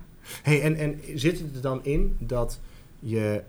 Hey, 0.43 0.61
en, 0.61 0.75
en 0.75 0.99
zit 1.15 1.39
het 1.39 1.55
er 1.55 1.61
dan 1.61 1.79
in 1.85 2.15
dat 2.19 2.59
je 2.99 3.43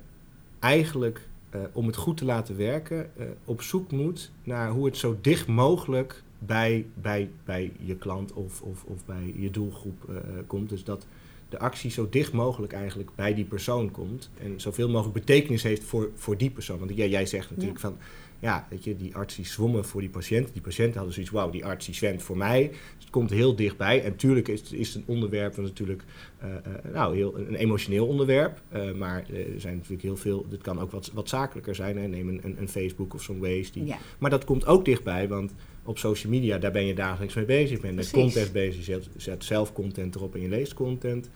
eigenlijk, 0.58 1.28
eh, 1.54 1.60
om 1.72 1.86
het 1.86 1.96
goed 1.96 2.16
te 2.16 2.24
laten 2.24 2.56
werken, 2.56 3.10
eh, 3.16 3.26
op 3.44 3.62
zoek 3.62 3.90
moet 3.90 4.30
naar 4.42 4.70
hoe 4.70 4.84
het 4.84 4.96
zo 4.96 5.18
dicht 5.20 5.46
mogelijk 5.46 6.22
bij, 6.38 6.86
bij, 6.94 7.30
bij 7.44 7.72
je 7.80 7.96
klant 7.96 8.32
of, 8.32 8.62
of, 8.62 8.84
of 8.84 9.04
bij 9.04 9.34
je 9.36 9.50
doelgroep 9.50 10.08
eh, 10.08 10.16
komt? 10.46 10.68
Dus 10.68 10.84
dat 10.84 11.06
de 11.48 11.58
actie 11.58 11.90
zo 11.90 12.08
dicht 12.08 12.32
mogelijk 12.32 12.72
eigenlijk 12.72 13.10
bij 13.14 13.34
die 13.34 13.44
persoon 13.44 13.90
komt 13.90 14.30
en 14.42 14.60
zoveel 14.60 14.88
mogelijk 14.88 15.14
betekenis 15.14 15.62
heeft 15.62 15.84
voor, 15.84 16.10
voor 16.14 16.36
die 16.36 16.50
persoon. 16.50 16.78
Want 16.78 16.96
jij, 16.96 17.08
jij 17.08 17.26
zegt 17.26 17.50
natuurlijk 17.50 17.80
van, 17.80 17.96
ja, 18.44 18.66
weet 18.70 18.84
je, 18.84 18.96
die 18.96 19.14
arts 19.14 19.34
die 19.34 19.46
zwommen 19.46 19.84
voor 19.84 20.00
die 20.00 20.10
patiënt. 20.10 20.52
Die 20.52 20.62
patiënten 20.62 20.94
hadden 20.94 21.12
zoiets, 21.12 21.32
wauw, 21.32 21.50
die 21.50 21.64
arts 21.64 21.86
die 21.86 21.94
zwemt 21.94 22.22
voor 22.22 22.36
mij. 22.36 22.68
Dus 22.68 22.78
het 22.98 23.10
komt 23.10 23.30
heel 23.30 23.56
dichtbij. 23.56 24.02
En 24.02 24.10
natuurlijk 24.10 24.48
is, 24.48 24.72
is 24.72 24.88
het 24.88 24.96
een 24.96 25.14
onderwerp 25.14 25.56
natuurlijk, 25.56 26.04
eh, 26.38 26.54
eh, 26.54 26.62
nou, 26.92 27.16
heel, 27.16 27.38
een 27.38 27.54
emotioneel 27.54 28.06
onderwerp. 28.06 28.60
Eh, 28.68 28.92
maar 28.92 29.24
er 29.30 29.60
zijn 29.60 29.74
natuurlijk 29.74 30.02
heel 30.02 30.16
veel, 30.16 30.46
dit 30.48 30.62
kan 30.62 30.80
ook 30.80 30.90
wat, 30.90 31.10
wat 31.14 31.28
zakelijker 31.28 31.74
zijn. 31.74 31.96
Hè. 31.96 32.06
Neem 32.06 32.28
een, 32.28 32.40
een, 32.42 32.56
een 32.58 32.68
Facebook 32.68 33.14
of 33.14 33.22
zo'n 33.22 33.38
Waze. 33.40 33.72
Die, 33.72 33.86
ja. 33.86 33.98
Maar 34.18 34.30
dat 34.30 34.44
komt 34.44 34.66
ook 34.66 34.84
dichtbij, 34.84 35.28
want 35.28 35.54
op 35.84 35.98
social 35.98 36.32
media, 36.32 36.58
daar 36.58 36.72
ben 36.72 36.86
je 36.86 36.94
dagelijks 36.94 37.34
mee 37.34 37.44
bezig. 37.44 37.76
Je 37.76 37.82
bent 37.82 37.94
met 37.94 38.10
content 38.10 38.52
bezig, 38.52 38.86
je 38.86 39.00
zet, 39.16 39.44
zelf 39.44 39.72
content 39.72 40.14
erop 40.14 40.34
en 40.34 40.40
je 40.40 40.48
leest 40.48 40.74
content. 40.74 41.30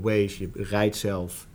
Waze, 0.00 0.40
je 0.40 0.48
rijdt 0.52 0.96
zelf 0.96 1.46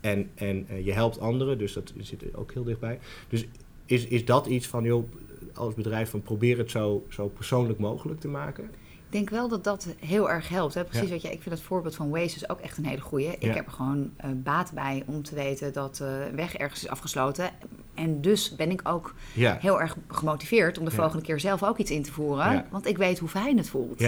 en, 0.00 0.30
en 0.34 0.66
je 0.82 0.92
helpt 0.92 1.20
anderen, 1.20 1.58
dus 1.58 1.72
dat 1.72 1.92
zit 2.00 2.34
ook 2.34 2.52
heel 2.52 2.64
dichtbij. 2.64 2.98
Dus 3.28 3.46
is, 3.88 4.06
is 4.06 4.24
dat 4.24 4.46
iets 4.46 4.66
van, 4.66 4.84
joh, 4.84 5.08
als 5.54 5.74
bedrijf, 5.74 6.10
van 6.10 6.22
probeer 6.22 6.58
het 6.58 6.70
zo, 6.70 7.06
zo 7.08 7.28
persoonlijk 7.28 7.78
mogelijk 7.78 8.20
te 8.20 8.28
maken? 8.28 8.64
Ik 8.64 9.14
denk 9.14 9.30
wel 9.30 9.48
dat 9.48 9.64
dat 9.64 9.86
heel 9.98 10.30
erg 10.30 10.48
helpt. 10.48 10.74
Hè? 10.74 10.84
Precies 10.84 11.06
Ja. 11.08 11.12
wat 11.12 11.22
je, 11.22 11.32
ik 11.32 11.42
vind 11.42 11.54
het 11.54 11.64
voorbeeld 11.64 11.94
van 11.94 12.10
Waze 12.10 12.36
is 12.36 12.48
ook 12.48 12.60
echt 12.60 12.78
een 12.78 12.84
hele 12.86 13.00
goeie. 13.00 13.26
Ja. 13.26 13.32
Ik 13.38 13.54
heb 13.54 13.66
er 13.66 13.72
gewoon 13.72 14.10
eh, 14.16 14.30
baat 14.34 14.72
bij 14.72 15.02
om 15.06 15.22
te 15.22 15.34
weten 15.34 15.72
dat 15.72 15.96
de 15.96 16.30
weg 16.34 16.56
ergens 16.56 16.82
is 16.82 16.88
afgesloten. 16.88 17.50
En 17.94 18.20
dus 18.20 18.56
ben 18.56 18.70
ik 18.70 18.80
ook 18.84 19.14
Ja, 19.34 19.56
heel 19.60 19.80
erg 19.80 19.96
gemotiveerd 20.08 20.78
om 20.78 20.84
de 20.84 20.90
volgende 20.90 21.24
keer 21.24 21.40
zelf 21.40 21.62
ook 21.62 21.78
iets 21.78 21.90
in 21.90 22.02
te 22.02 22.12
voeren. 22.12 22.66
Want 22.70 22.86
ik 22.86 22.96
weet 22.98 23.18
hoe 23.18 23.28
fijn 23.28 23.56
het 23.56 23.68
voelt. 23.68 24.00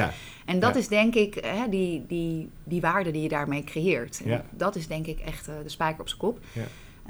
En 0.44 0.60
dat 0.60 0.76
is 0.76 0.88
denk 0.88 1.14
ik 1.14 1.34
hè, 1.34 1.68
die, 1.68 2.04
die, 2.08 2.49
die 2.64 2.80
waarde 2.80 3.10
die 3.10 3.22
je 3.22 3.28
daarmee 3.28 3.64
creëert. 3.64 4.20
Dat 4.50 4.76
is 4.76 4.87
denk 4.87 5.06
ik 5.06 5.20
echt 5.20 5.49
eh, 5.49 5.54
de 5.62 5.68
spijker 5.68 6.00
op 6.00 6.08
zijn 6.08 6.20
kop. 6.20 6.38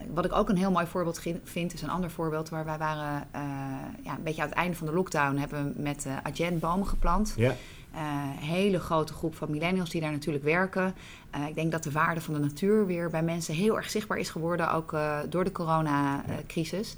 Eh, 0.01 0.07
Wat 0.15 0.25
ik 0.25 0.33
ook 0.33 0.49
een 0.49 0.57
heel 0.57 0.71
mooi 0.71 0.87
voorbeeld 0.87 1.21
vind, 1.45 1.73
is 1.73 1.83
een 1.83 1.91
ander 1.91 2.11
voorbeeld 2.11 2.49
waar 2.49 2.65
wij 2.65 2.79
waren 2.79 3.29
eh, 3.31 3.41
ja, 4.03 4.15
een 4.17 4.23
beetje 4.23 4.43
aan 4.43 4.49
het 4.49 4.57
einde 4.57 4.77
van 4.77 4.87
de 4.87 4.93
lockdown 4.93 5.37
hebben 5.37 5.65
we 5.75 5.83
met 5.83 6.07
eh 6.07 6.13
Adyen 6.23 6.59
bomen 6.59 6.87
geplant. 6.87 7.35
ja, 7.37 7.55
hele 8.39 8.81
grote 8.81 9.13
groep 9.13 9.35
van 9.35 9.51
millennials 9.51 9.91
die 9.91 10.01
daar 10.01 10.13
natuurlijk 10.13 10.45
werken. 10.45 10.95
ik 11.49 11.55
denk 11.55 11.73
dat 11.73 11.83
de 11.83 11.91
waarde 11.91 12.21
van 12.21 12.35
de 12.35 12.41
natuur 12.41 12.87
weer 12.87 13.11
bij 13.11 13.23
mensen 13.23 13.55
heel 13.55 13.77
erg 13.77 13.91
zichtbaar 13.91 14.19
is 14.19 14.31
geworden, 14.31 14.73
ook 14.73 14.97
door 15.29 15.45
de 15.45 15.53
coronacrisis. 15.53 16.97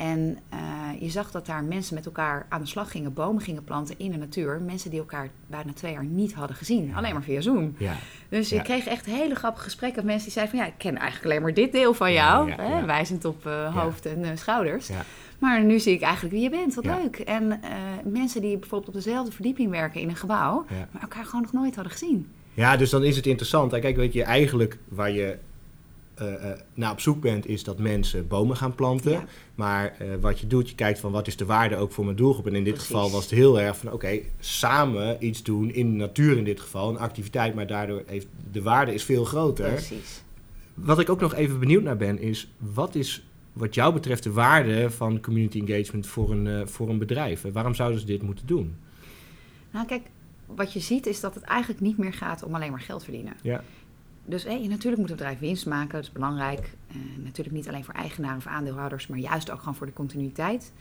En 0.00 0.38
uh, 0.54 1.00
je 1.00 1.10
zag 1.10 1.30
dat 1.30 1.46
daar 1.46 1.64
mensen 1.64 1.94
met 1.94 2.06
elkaar 2.06 2.46
aan 2.48 2.60
de 2.60 2.66
slag 2.66 2.90
gingen, 2.90 3.12
bomen 3.12 3.42
gingen 3.42 3.64
planten 3.64 3.94
in 3.98 4.10
de 4.10 4.16
natuur. 4.16 4.60
Mensen 4.60 4.90
die 4.90 4.98
elkaar 4.98 5.28
bijna 5.46 5.72
twee 5.72 5.92
jaar 5.92 6.04
niet 6.04 6.34
hadden 6.34 6.56
gezien, 6.56 6.94
alleen 6.94 7.12
maar 7.12 7.22
via 7.22 7.40
Zoom. 7.40 7.74
Ja. 7.78 7.92
Dus 8.28 8.48
je 8.48 8.62
kreeg 8.62 8.86
echt 8.86 9.06
hele 9.06 9.34
grappige 9.34 9.64
gesprekken 9.64 9.96
met 9.96 10.04
mensen 10.04 10.24
die 10.24 10.32
zeiden 10.32 10.56
van... 10.56 10.64
ja, 10.64 10.72
ik 10.72 10.78
ken 10.78 10.96
eigenlijk 10.96 11.24
alleen 11.24 11.42
maar 11.42 11.54
dit 11.54 11.72
deel 11.72 11.94
van 11.94 12.12
jou, 12.12 12.50
hè, 12.50 12.84
wijzend 12.84 13.24
op 13.24 13.46
uh, 13.46 13.76
hoofd 13.76 14.06
en 14.06 14.18
uh, 14.18 14.28
schouders. 14.34 14.90
Maar 15.38 15.64
nu 15.64 15.78
zie 15.78 15.94
ik 15.94 16.02
eigenlijk 16.02 16.34
wie 16.34 16.42
je 16.42 16.50
bent, 16.50 16.74
wat 16.74 16.84
leuk. 16.84 17.18
En 17.18 17.60
mensen 18.04 18.40
die 18.40 18.58
bijvoorbeeld 18.58 18.96
op 18.96 19.02
dezelfde 19.02 19.32
verdieping 19.32 19.70
werken 19.70 20.00
in 20.00 20.08
een 20.08 20.16
gebouw... 20.16 20.66
maar 20.92 21.02
elkaar 21.02 21.24
gewoon 21.24 21.42
nog 21.42 21.52
nooit 21.52 21.74
hadden 21.74 21.92
gezien. 21.92 22.28
Ja, 22.54 22.76
dus 22.76 22.90
dan 22.90 23.04
is 23.04 23.16
het 23.16 23.26
interessant. 23.26 23.78
Kijk, 23.78 23.96
weet 23.96 24.12
je, 24.12 24.22
eigenlijk 24.22 24.78
waar 24.88 25.10
je 25.10 25.38
naar 26.74 26.90
op 26.90 27.00
zoek 27.00 27.20
bent, 27.20 27.46
is 27.46 27.64
dat 27.64 27.78
mensen 27.78 28.28
bomen 28.28 28.56
gaan 28.56 28.74
planten. 28.74 29.28
Maar 29.54 29.96
uh, 30.02 30.08
wat 30.20 30.40
je 30.40 30.46
doet, 30.46 30.68
je 30.68 30.74
kijkt 30.74 30.98
van 30.98 31.12
wat 31.12 31.26
is 31.26 31.36
de 31.36 31.44
waarde 31.44 31.76
ook 31.76 31.92
voor 31.92 32.04
mijn 32.04 32.16
doelgroep. 32.16 32.46
En 32.46 32.54
in 32.54 32.64
dit 32.64 32.78
geval 32.78 33.10
was 33.10 33.22
het 33.22 33.32
heel 33.32 33.60
erg 33.60 33.76
van 33.76 33.92
oké, 33.92 34.18
samen 34.38 35.26
iets 35.26 35.42
doen 35.42 35.70
in 35.70 35.90
de 35.90 35.96
natuur 35.96 36.36
in 36.36 36.44
dit 36.44 36.60
geval. 36.60 36.88
Een 36.88 36.98
activiteit, 36.98 37.54
maar 37.54 37.66
daardoor 37.66 38.02
heeft 38.06 38.26
de 38.52 38.62
waarde 38.62 38.94
is 38.94 39.04
veel 39.04 39.24
groter. 39.24 39.68
Precies. 39.68 40.22
Wat 40.74 40.98
ik 40.98 41.10
ook 41.10 41.20
nog 41.20 41.34
even 41.34 41.58
benieuwd 41.58 41.82
naar 41.82 41.96
ben, 41.96 42.18
is 42.20 42.52
wat 42.58 42.94
is 42.94 43.24
wat 43.52 43.74
jou 43.74 43.92
betreft 43.92 44.22
de 44.22 44.32
waarde 44.32 44.90
van 44.90 45.20
community 45.20 45.60
engagement 45.60 46.06
voor 46.06 46.30
een, 46.30 46.68
voor 46.68 46.88
een 46.88 46.98
bedrijf? 46.98 47.44
Waarom 47.52 47.74
zouden 47.74 48.00
ze 48.00 48.06
dit 48.06 48.22
moeten 48.22 48.46
doen? 48.46 48.76
Nou 49.70 49.86
kijk, 49.86 50.02
wat 50.46 50.72
je 50.72 50.80
ziet 50.80 51.06
is 51.06 51.20
dat 51.20 51.34
het 51.34 51.44
eigenlijk 51.44 51.80
niet 51.80 51.98
meer 51.98 52.12
gaat 52.12 52.42
om 52.42 52.54
alleen 52.54 52.70
maar 52.70 52.80
geld 52.80 53.04
verdienen. 53.04 53.34
Ja. 53.42 53.62
Dus 54.30 54.44
hey, 54.44 54.66
natuurlijk 54.66 55.00
moet 55.00 55.08
het 55.08 55.18
bedrijf 55.18 55.38
winst 55.38 55.66
maken, 55.66 55.92
dat 55.92 56.02
is 56.02 56.12
belangrijk. 56.12 56.70
Uh, 56.90 56.96
natuurlijk 57.24 57.56
niet 57.56 57.68
alleen 57.68 57.84
voor 57.84 57.94
eigenaren 57.94 58.36
of 58.36 58.46
aandeelhouders, 58.46 59.06
maar 59.06 59.18
juist 59.18 59.50
ook 59.50 59.58
gewoon 59.58 59.74
voor 59.74 59.86
de 59.86 59.92
continuïteit. 59.92 60.72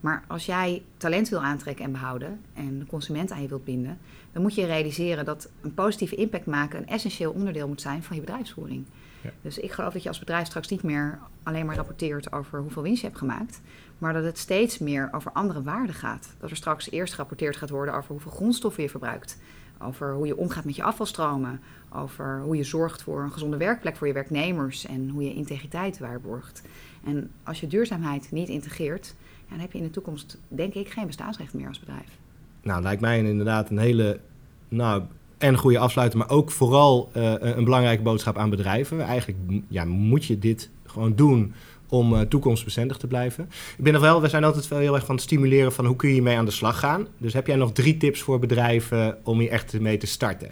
Maar 0.00 0.24
als 0.26 0.46
jij 0.46 0.82
talent 0.96 1.28
wil 1.28 1.42
aantrekken 1.42 1.84
en 1.84 1.92
behouden 1.92 2.40
en 2.54 2.78
de 2.78 2.86
consument 2.86 3.30
aan 3.30 3.42
je 3.42 3.48
wilt 3.48 3.64
binden, 3.64 3.98
dan 4.32 4.42
moet 4.42 4.54
je 4.54 4.66
realiseren 4.66 5.24
dat 5.24 5.48
een 5.60 5.74
positieve 5.74 6.14
impact 6.14 6.46
maken 6.46 6.78
een 6.78 6.88
essentieel 6.88 7.32
onderdeel 7.32 7.68
moet 7.68 7.80
zijn 7.80 8.02
van 8.02 8.16
je 8.16 8.22
bedrijfsvoering. 8.22 8.86
Ja. 9.22 9.30
Dus 9.42 9.58
ik 9.58 9.72
geloof 9.72 9.92
dat 9.92 10.02
je 10.02 10.08
als 10.08 10.18
bedrijf 10.18 10.46
straks 10.46 10.68
niet 10.68 10.82
meer 10.82 11.18
alleen 11.42 11.66
maar 11.66 11.76
rapporteert 11.76 12.32
over 12.32 12.60
hoeveel 12.60 12.82
winst 12.82 13.00
je 13.00 13.06
hebt 13.06 13.18
gemaakt, 13.18 13.60
maar 13.98 14.12
dat 14.12 14.24
het 14.24 14.38
steeds 14.38 14.78
meer 14.78 15.08
over 15.12 15.32
andere 15.32 15.62
waarden 15.62 15.94
gaat. 15.94 16.34
Dat 16.38 16.50
er 16.50 16.56
straks 16.56 16.90
eerst 16.90 17.12
gerapporteerd 17.12 17.56
gaat 17.56 17.70
worden 17.70 17.94
over 17.94 18.10
hoeveel 18.10 18.30
grondstoffen 18.30 18.82
je 18.82 18.90
verbruikt, 18.90 19.38
over 19.78 20.14
hoe 20.14 20.26
je 20.26 20.36
omgaat 20.36 20.64
met 20.64 20.76
je 20.76 20.82
afvalstromen, 20.82 21.60
over 21.92 22.40
hoe 22.40 22.56
je 22.56 22.64
zorgt 22.64 23.02
voor 23.02 23.22
een 23.22 23.32
gezonde 23.32 23.56
werkplek 23.56 23.96
voor 23.96 24.06
je 24.06 24.12
werknemers 24.12 24.86
en 24.86 25.08
hoe 25.08 25.24
je 25.24 25.34
integriteit 25.34 25.98
waarborgt. 25.98 26.62
En 27.04 27.30
als 27.42 27.60
je 27.60 27.66
duurzaamheid 27.66 28.30
niet 28.30 28.48
integreert, 28.48 29.14
dan 29.48 29.58
heb 29.58 29.72
je 29.72 29.78
in 29.78 29.84
de 29.84 29.90
toekomst, 29.90 30.38
denk 30.48 30.74
ik, 30.74 30.88
geen 30.88 31.06
bestaansrecht 31.06 31.54
meer 31.54 31.68
als 31.68 31.78
bedrijf. 31.80 32.18
Nou, 32.62 32.82
lijkt 32.82 33.00
mij 33.00 33.18
inderdaad 33.18 33.70
een 33.70 33.78
hele 33.78 34.20
nou, 34.68 35.02
en 35.38 35.56
goede 35.56 35.78
afsluiter, 35.78 36.18
maar 36.18 36.30
ook 36.30 36.50
vooral 36.50 37.10
uh, 37.16 37.32
een 37.38 37.64
belangrijke 37.64 38.02
boodschap 38.02 38.38
aan 38.38 38.50
bedrijven. 38.50 39.00
Eigenlijk 39.00 39.38
ja, 39.68 39.84
moet 39.84 40.24
je 40.24 40.38
dit 40.38 40.70
gewoon 40.86 41.14
doen 41.14 41.54
om 41.88 42.12
uh, 42.12 42.20
toekomstbestendig 42.20 42.96
te 42.96 43.06
blijven. 43.06 43.48
Ik 43.78 43.84
ben 43.84 43.92
nog 43.92 44.02
wel, 44.02 44.20
we 44.20 44.28
zijn 44.28 44.44
altijd 44.44 44.68
wel 44.68 44.78
heel 44.78 44.94
erg 44.94 45.06
van 45.06 45.14
het 45.14 45.24
stimuleren 45.24 45.72
van 45.72 45.86
hoe 45.86 45.96
kun 45.96 46.14
je 46.14 46.22
mee 46.22 46.36
aan 46.36 46.44
de 46.44 46.50
slag 46.50 46.78
gaan. 46.78 47.06
Dus 47.18 47.32
heb 47.32 47.46
jij 47.46 47.56
nog 47.56 47.72
drie 47.72 47.96
tips 47.96 48.20
voor 48.20 48.38
bedrijven 48.38 49.18
om 49.22 49.38
hier 49.38 49.50
echt 49.50 49.80
mee 49.80 49.96
te 49.96 50.06
starten? 50.06 50.50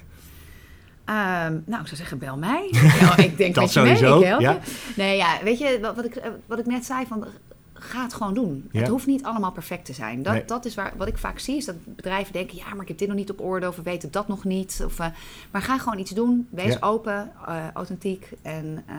Um, 1.08 1.62
nou, 1.66 1.80
ik 1.80 1.86
zou 1.86 1.96
zeggen, 1.96 2.18
bel 2.18 2.36
mij. 2.36 2.68
Ik 3.16 3.36
denk 3.36 3.54
dat 3.54 3.70
sowieso. 3.70 4.18
Mee, 4.18 4.40
ja. 4.40 4.58
Nee, 4.96 5.16
ja, 5.16 5.38
weet 5.42 5.58
je, 5.58 5.78
wat, 5.80 5.96
wat, 5.96 6.04
ik, 6.04 6.22
wat 6.46 6.58
ik 6.58 6.66
net 6.66 6.84
zei, 6.84 7.06
van, 7.06 7.24
ga 7.84 8.02
het 8.02 8.14
gewoon 8.14 8.34
doen. 8.34 8.68
Het 8.72 8.88
hoeft 8.88 9.06
niet 9.06 9.22
allemaal 9.22 9.52
perfect 9.52 9.85
te 9.85 9.92
zijn. 9.92 10.22
Dat, 10.22 10.48
dat 10.48 10.64
is 10.64 10.74
waar, 10.74 10.92
wat 10.96 11.09
ik 11.09 11.18
vaak 11.18 11.38
zie, 11.38 11.56
is 11.56 11.64
dat 11.64 11.76
bedrijven 11.85 12.32
denken... 12.32 12.56
ja, 12.56 12.70
maar 12.70 12.82
ik 12.82 12.88
heb 12.88 12.98
dit 12.98 13.09
nog 13.09 13.16
niet 13.16 13.30
op 13.30 13.40
orde 13.40 13.68
of 13.68 13.76
we 13.76 13.82
weten 13.82 14.11
dat 14.11 14.28
nog 14.28 14.44
niet. 14.44 14.82
Of, 14.85 14.98
uh, 14.98 15.06
maar 15.50 15.62
ga 15.62 15.78
gewoon 15.78 15.98
iets 15.98 16.11
doen. 16.11 16.48
Wees 16.50 16.82
open, 16.82 17.32
uh, 17.48 17.70
authentiek 17.74 18.28
en 18.42 18.85
uh, 18.90 18.96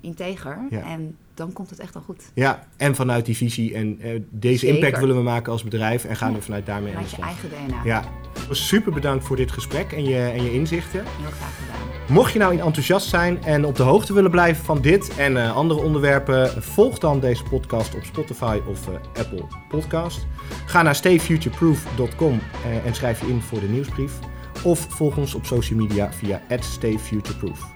integer. 0.00 0.58
En 0.70 1.16
dan 1.34 1.52
komt 1.52 1.70
het 1.70 1.78
echt 1.78 1.94
al 1.94 2.00
goed. 2.00 2.30
Ja, 2.34 2.66
en 2.76 2.94
vanuit 2.94 3.26
die 3.26 3.36
visie 3.36 3.74
en 3.74 3.98
deze 4.30 4.66
impact 4.66 4.98
willen 4.98 5.16
we 5.16 5.22
maken 5.22 5.52
als 5.52 5.64
bedrijf 5.64 6.04
en 6.04 6.16
gaan 6.16 6.34
we 6.34 6.42
vanuit 6.42 6.66
daarmee 6.66 6.96
aan 6.96 7.02
de 7.02 7.08
slag. 7.08 7.18
je 7.18 7.48
eigen 7.48 7.68
DNA. 7.68 7.84
Ja, 7.84 8.04
super 8.50 8.92
bedankt 8.92 9.24
voor 9.24 9.36
dit 9.36 9.52
gesprek 9.52 9.92
en 9.92 10.04
je, 10.04 10.18
en 10.18 10.42
je 10.42 10.52
inzichten. 10.52 11.04
Heel 11.04 11.30
graag 11.30 11.56
gedaan. 11.58 11.95
Mocht 12.08 12.32
je 12.32 12.38
nou 12.38 12.58
enthousiast 12.58 13.08
zijn 13.08 13.44
en 13.44 13.64
op 13.64 13.76
de 13.76 13.82
hoogte 13.82 14.12
willen 14.12 14.30
blijven 14.30 14.64
van 14.64 14.80
dit 14.80 15.16
en 15.16 15.32
uh, 15.32 15.56
andere 15.56 15.80
onderwerpen, 15.80 16.62
volg 16.62 16.98
dan 16.98 17.20
deze 17.20 17.42
podcast 17.42 17.94
op 17.94 18.04
Spotify 18.04 18.60
of 18.68 18.88
uh, 18.88 18.94
Apple 19.18 19.44
Podcast. 19.68 20.26
Ga 20.66 20.82
naar 20.82 20.94
stayfutureproof.com 20.94 22.40
en 22.84 22.94
schrijf 22.94 23.20
je 23.20 23.26
in 23.26 23.40
voor 23.40 23.60
de 23.60 23.68
nieuwsbrief. 23.68 24.12
Of 24.64 24.86
volg 24.88 25.16
ons 25.16 25.34
op 25.34 25.46
social 25.46 25.78
media 25.78 26.12
via 26.12 26.42
stayfutureproof. 26.60 27.74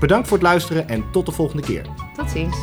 Bedankt 0.00 0.28
voor 0.28 0.36
het 0.36 0.46
luisteren 0.46 0.88
en 0.88 1.04
tot 1.12 1.26
de 1.26 1.32
volgende 1.32 1.62
keer. 1.62 1.86
Tot 2.16 2.30
ziens. 2.30 2.56